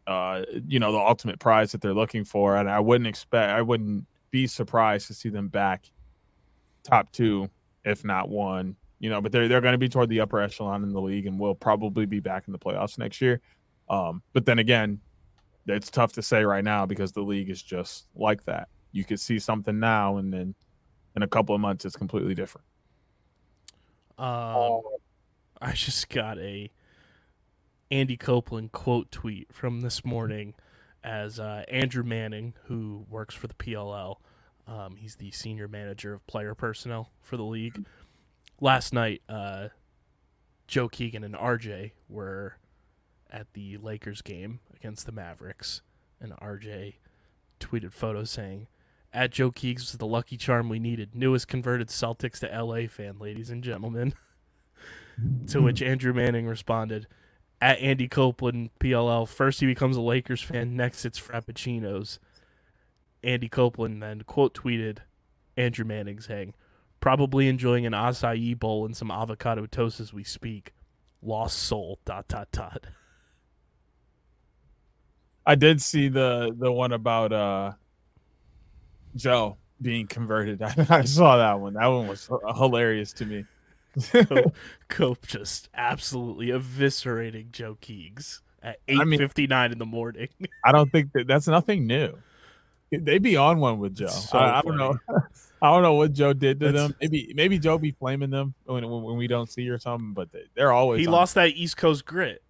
[0.08, 2.58] uh, you know, the ultimate prize that they're looking for.
[2.58, 5.90] And I wouldn't expect, I wouldn't be surprised to see them back
[6.84, 7.50] top two,
[7.84, 8.76] if not one.
[9.00, 11.26] You know, but they're they're going to be toward the upper echelon in the league,
[11.26, 13.42] and will probably be back in the playoffs next year.
[13.90, 15.00] Um, but then again,
[15.68, 18.70] it's tough to say right now because the league is just like that.
[18.92, 20.56] You could see something now, and then
[21.16, 22.66] in a couple of months, it's completely different.
[24.18, 24.82] Um,
[25.62, 26.72] I just got a
[27.92, 30.56] Andy Copeland quote tweet from this morning
[31.04, 34.18] as uh, Andrew Manning, who works for the PLL,
[34.70, 37.86] um, he's the senior manager of player personnel for the league.
[38.62, 39.70] Last night, uh,
[40.68, 42.58] Joe Keegan and RJ were
[43.30, 45.82] at the Lakers game against the Mavericks,
[46.20, 46.96] and RJ
[47.60, 48.68] tweeted photos saying,
[49.14, 51.16] "At Joe Keegs was the lucky charm we needed.
[51.16, 54.14] Newest converted Celtics to LA fan, ladies and gentlemen."
[55.48, 57.08] to which Andrew Manning responded,
[57.62, 62.20] "At Andy Copeland PLL, first he becomes a Lakers fan, next it's Frappuccinos."
[63.24, 65.00] Andy Copeland then quote tweeted
[65.58, 66.54] Andrew Manning saying,
[67.02, 70.74] "Probably enjoying an acai bowl and some avocado toast as we speak.
[71.22, 72.00] Lost soul.
[72.06, 72.88] Dot dot dot."
[75.50, 77.72] I did see the the one about uh
[79.16, 80.62] Joe being converted.
[80.62, 81.74] I, I saw that one.
[81.74, 83.46] That one was hilarious to me.
[84.90, 90.28] Cope, just absolutely eviscerating Joe Keegs at I mean- 8:59 in the morning.
[90.64, 92.16] I don't think that that's nothing new.
[92.92, 94.08] They be on one with Joe.
[94.08, 94.98] So I, I don't know.
[95.62, 96.96] I don't know what Joe did to That's- them.
[97.02, 100.14] Maybe maybe Joe be flaming them when when, when we don't see or something.
[100.14, 101.00] But they, they're always.
[101.02, 101.14] he on.
[101.14, 102.44] lost that East Coast grit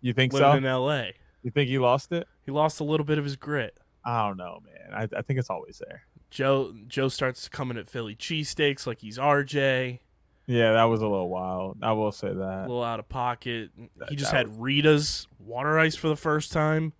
[0.00, 0.56] You think living so?
[0.56, 1.02] in LA.
[1.46, 2.26] You think he lost it?
[2.44, 3.78] He lost a little bit of his grit.
[4.04, 4.92] I don't know, man.
[4.92, 6.02] I, I think it's always there.
[6.28, 10.00] Joe Joe starts coming at Philly cheesesteaks like he's RJ,
[10.48, 11.78] Yeah, that was a little wild.
[11.82, 12.34] I will say that.
[12.34, 13.70] a little out of pocket.
[13.96, 16.94] That- He just had Rita's water ice for the first time.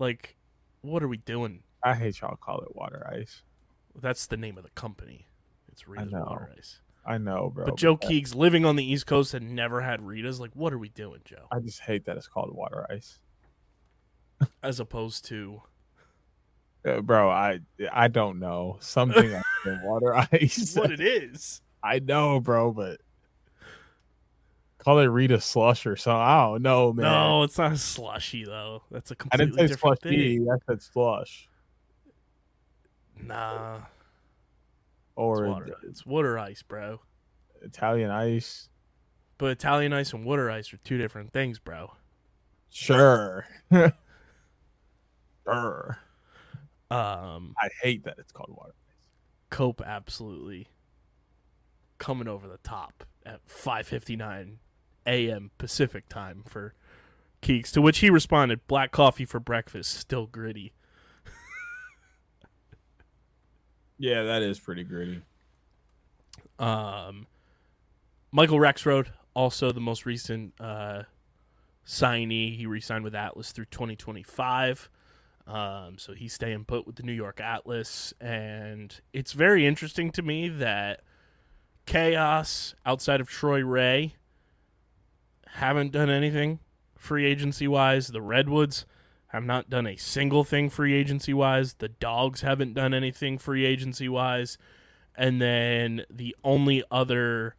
[0.00, 0.36] Like,
[0.80, 1.62] what are we doing?
[1.80, 3.44] I hate y'all call it water ice.
[3.94, 5.26] That's the name of the company.
[5.70, 6.80] It's Rita's water ice.
[7.06, 7.66] I know, bro.
[7.66, 10.40] But Joe that- Keegs living on the East Coast had never had Rita's.
[10.40, 11.46] Like, what are we doing, Joe?
[11.52, 13.20] I just hate that it's called water ice.
[14.62, 15.62] As opposed to
[16.86, 17.60] Uh, bro, I
[17.92, 18.76] I don't know.
[18.80, 19.44] Something like
[19.82, 20.74] water ice.
[20.76, 21.60] what it is.
[21.82, 23.00] I know, bro, but
[24.78, 26.20] call it Rita slush or something.
[26.20, 27.04] I don't know, man.
[27.04, 28.82] No, it's not slushy though.
[28.90, 30.38] That's a I didn't completely say different slushy.
[30.38, 30.50] thing.
[30.50, 31.48] I said slush.
[33.20, 33.84] Nah, it's
[35.16, 35.76] Or water.
[35.82, 37.00] It's water ice, bro.
[37.62, 38.68] Italian ice.
[39.38, 41.92] But Italian ice and water ice are two different things, bro.
[42.70, 43.46] Sure.
[46.90, 48.74] Um, I hate that it's called water.
[49.50, 50.68] Cope absolutely
[51.98, 54.56] coming over the top at 5:59
[55.06, 55.50] a.m.
[55.58, 56.74] Pacific time for
[57.42, 60.72] Keeks, to which he responded, Black coffee for breakfast, still gritty.
[64.00, 65.22] Yeah, that is pretty gritty.
[66.60, 67.26] Um,
[68.30, 71.02] Michael Rexrode, also the most recent uh,
[71.84, 72.56] signee.
[72.56, 74.88] He re-signed with Atlas through 2025.
[75.48, 80.22] Um, so he's staying put with the New York Atlas, and it's very interesting to
[80.22, 81.00] me that
[81.86, 84.08] Chaos, outside of Troy Reh,
[85.46, 86.58] haven't done anything
[86.98, 88.08] free agency wise.
[88.08, 88.84] The Redwoods
[89.28, 91.74] have not done a single thing free agency wise.
[91.74, 94.58] The Dogs haven't done anything free agency wise.
[95.16, 97.56] And then the only other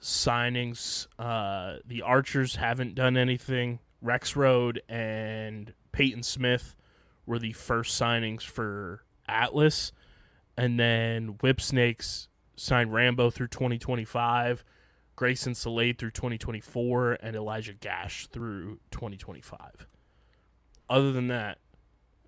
[0.00, 3.80] signings, uh, the Archers haven't done anything.
[4.04, 6.76] Rexroad and Peyton Smith
[7.24, 9.92] were the first signings for Atlas.
[10.54, 14.62] And then Whipsnakes signed Rambo through 2025,
[15.16, 19.86] Grayson Sallade through 2024, and Elijah Gash through 2025.
[20.90, 21.60] Other than that,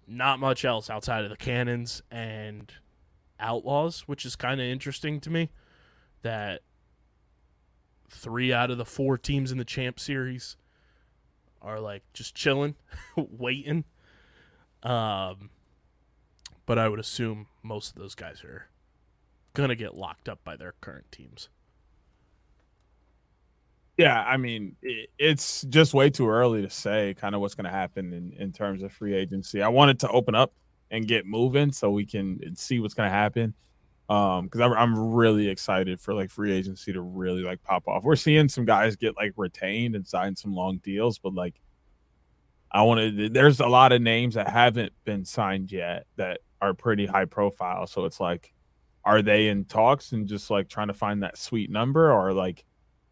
[0.06, 2.72] not much else outside of the Cannons and
[3.38, 5.50] Outlaws, which is kind of interesting to me
[6.22, 6.62] that
[8.08, 10.56] three out of the four teams in the champ series
[11.62, 12.74] are like just chilling,
[13.16, 13.84] waiting.
[14.82, 15.50] Um,
[16.66, 18.68] but I would assume most of those guys are
[19.54, 21.48] gonna get locked up by their current teams.
[23.98, 27.64] Yeah, I mean, it, it's just way too early to say kind of what's going
[27.64, 29.60] to happen in, in terms of free agency.
[29.60, 30.52] I wanted to open up
[30.92, 33.54] and get moving so we can see what's going to happen.
[34.08, 38.04] Um, because I'm, really excited for like free agency to really like pop off.
[38.04, 41.60] We're seeing some guys get like retained and sign some long deals, but like
[42.70, 47.06] I wanted there's a lot of names that haven't been signed yet that are pretty
[47.06, 47.86] high profile.
[47.86, 48.52] So it's like,
[49.04, 52.64] are they in talks and just like trying to find that sweet number, or like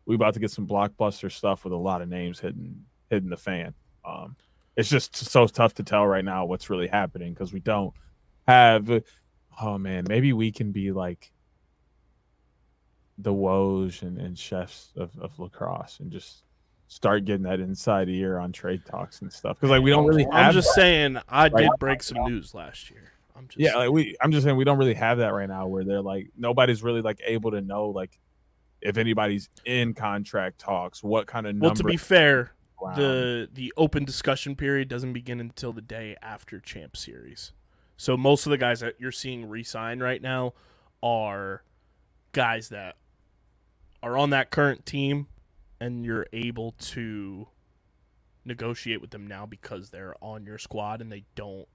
[0.07, 3.37] we about to get some blockbuster stuff with a lot of names hitting hitting the
[3.37, 3.75] fan?
[4.05, 4.37] Um,
[4.77, 7.95] it's just so tough to tell right now what's really happening because we don't
[8.47, 9.03] have.
[9.61, 11.33] Oh man, maybe we can be like
[13.19, 16.43] the Woj and, and chefs of, of lacrosse and just
[16.89, 20.25] start getting that inside ear on trade talks and stuff because like we don't really
[20.25, 20.75] have I'm just that.
[20.75, 21.63] saying I Right.
[21.63, 23.13] did break some news last year.
[23.35, 25.67] I'm just yeah like we i'm just saying we don't really have that right now
[25.67, 28.19] where they're like nobody's really like able to know like
[28.81, 32.53] if anybody's in contract talks what kind of number well to be fair,
[32.83, 32.97] around.
[32.97, 37.53] the the open discussion period doesn't begin until the day after champ series
[37.97, 40.53] so most of the guys that you're seeing re-sign right now
[41.03, 41.63] are
[42.33, 42.97] guys that
[44.03, 45.27] are on that current team
[45.81, 47.49] and you're able to
[48.45, 51.69] negotiate with them now because they're on your squad and they don't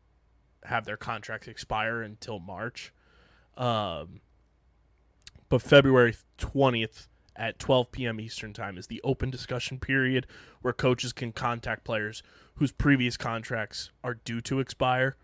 [0.63, 2.93] have their contracts expire until march
[3.57, 4.21] um,
[5.49, 8.19] but february 20th at 12 p.m.
[8.19, 10.27] Eastern Time is the open discussion period
[10.61, 12.21] where coaches can contact players
[12.55, 15.15] whose previous contracts are due to expire.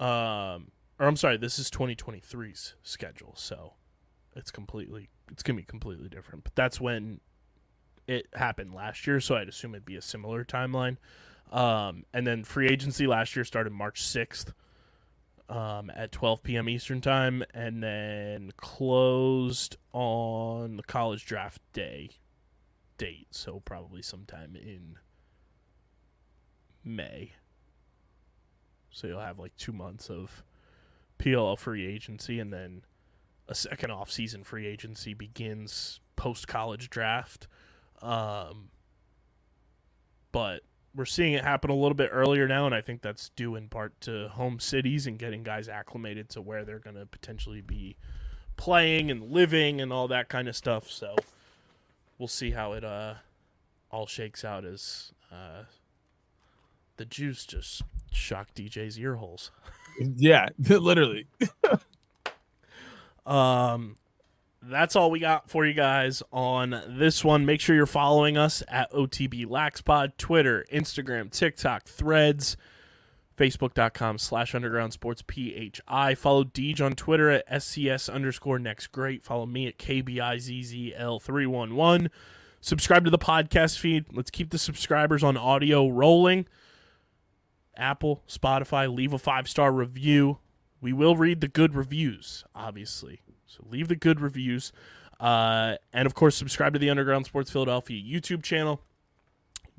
[0.00, 3.74] Um, or I'm sorry, this is 2023's schedule, so
[4.34, 6.42] it's completely it's gonna be completely different.
[6.44, 7.20] But that's when
[8.06, 10.96] it happened last year, so I'd assume it'd be a similar timeline.
[11.52, 14.52] Um, and then free agency last year started March 6th
[15.48, 16.68] um, at 12 p.m.
[16.68, 22.10] Eastern time, and then closed on the college draft day
[22.98, 23.28] date.
[23.30, 24.98] So probably sometime in
[26.84, 27.32] May.
[28.90, 30.42] So you'll have like two months of
[31.18, 32.82] PLL free agency, and then
[33.48, 37.46] a second off-season free agency begins post college draft.
[38.02, 38.70] Um,
[40.32, 40.62] but
[40.94, 43.68] we're seeing it happen a little bit earlier now, and I think that's due in
[43.68, 47.96] part to home cities and getting guys acclimated to where they're going to potentially be
[48.56, 50.90] playing and living and all that kind of stuff.
[50.90, 51.16] So
[52.18, 53.14] we'll see how it uh,
[53.90, 55.64] all shakes out as uh,
[56.96, 59.50] the juice just shocked DJ's ear holes.
[60.16, 61.26] yeah literally
[63.26, 63.96] Um,
[64.62, 67.46] that's all we got for you guys on this one.
[67.46, 72.56] Make sure you're following us at OTB Laxpod, Twitter, Instagram, TikTok, Threads,
[73.38, 76.14] Facebook.com slash Underground Sports PHI.
[76.14, 79.22] Follow Deej on Twitter at SCS underscore next great.
[79.22, 82.08] Follow me at KBIZZL311.
[82.60, 84.04] Subscribe to the podcast feed.
[84.12, 86.46] Let's keep the subscribers on audio rolling.
[87.80, 90.38] Apple, Spotify, leave a five star review.
[90.80, 93.22] We will read the good reviews, obviously.
[93.46, 94.72] So leave the good reviews.
[95.18, 98.80] Uh, and of course, subscribe to the Underground Sports Philadelphia YouTube channel,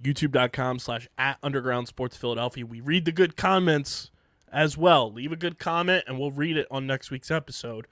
[0.02, 2.66] youtube.com slash at Underground Sports Philadelphia.
[2.66, 4.12] We read the good comments
[4.52, 5.12] as well.
[5.12, 7.88] Leave a good comment and we'll read it on next week's episode.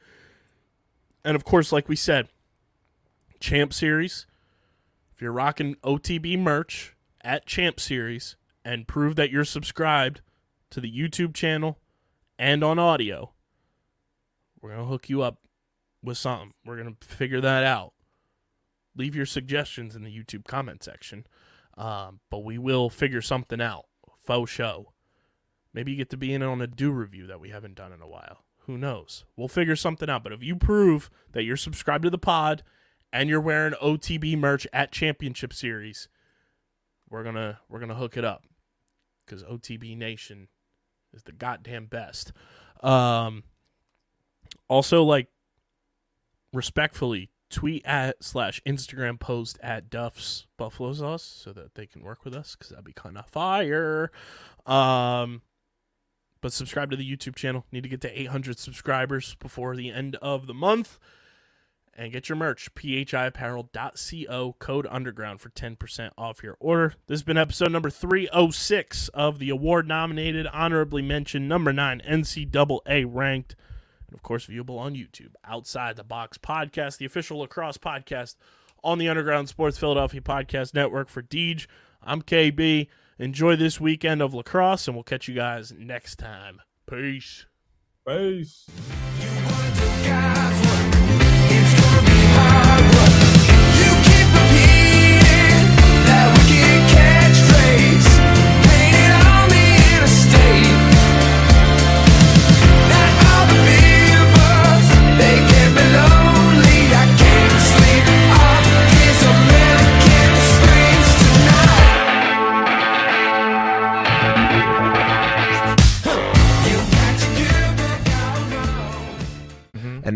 [1.23, 2.27] And of course, like we said,
[3.39, 4.25] Champ Series.
[5.15, 8.35] If you're rocking OTB merch, at Champ Series
[8.69, 10.21] and prove that you're subscribed
[10.69, 11.79] to the YouTube channel
[12.37, 13.31] and on audio,
[14.61, 15.39] we're going to hook you up
[16.03, 16.53] with something.
[16.63, 17.93] We're going to figure that out.
[18.95, 21.25] Leave your suggestions in the YouTube comment section.
[21.79, 23.85] Um, but we will figure something out.
[24.19, 24.93] Faux show.
[25.73, 28.03] Maybe you get to be in on a do review that we haven't done in
[28.03, 28.43] a while.
[28.67, 29.25] Who knows?
[29.35, 30.23] We'll figure something out.
[30.23, 32.61] But if you prove that you're subscribed to the pod
[33.11, 36.07] and you're wearing OTB merch at Championship Series,
[37.09, 38.43] we're gonna we're gonna hook it up
[39.29, 40.47] because OTB Nation
[41.13, 42.31] is the goddamn best.
[42.81, 43.43] Um,
[44.67, 45.27] also, like
[46.53, 52.23] respectfully, tweet at slash Instagram post at Duff's Buffalo Sauce so that they can work
[52.23, 54.11] with us because that'd be kind of fire.
[54.65, 55.41] Um,
[56.41, 57.65] but subscribe to the YouTube channel.
[57.71, 60.99] Need to get to 800 subscribers before the end of the month.
[61.97, 66.93] And get your merch, phiapparel.co, code underground for 10% off your order.
[67.07, 73.05] This has been episode number 306 of the award nominated, honorably mentioned, number 9 NCAA
[73.05, 73.55] ranked,
[74.07, 75.33] and of course, viewable on YouTube.
[75.43, 78.35] Outside the Box podcast, the official lacrosse podcast
[78.83, 81.67] on the Underground Sports Philadelphia Podcast Network for Deej.
[82.01, 82.87] I'm KB.
[83.17, 86.61] Enjoy this weekend of lacrosse, and we'll catch you guys next time.
[86.89, 87.45] Peace.
[88.07, 88.65] Peace.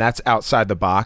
[0.04, 1.02] That's outside the box.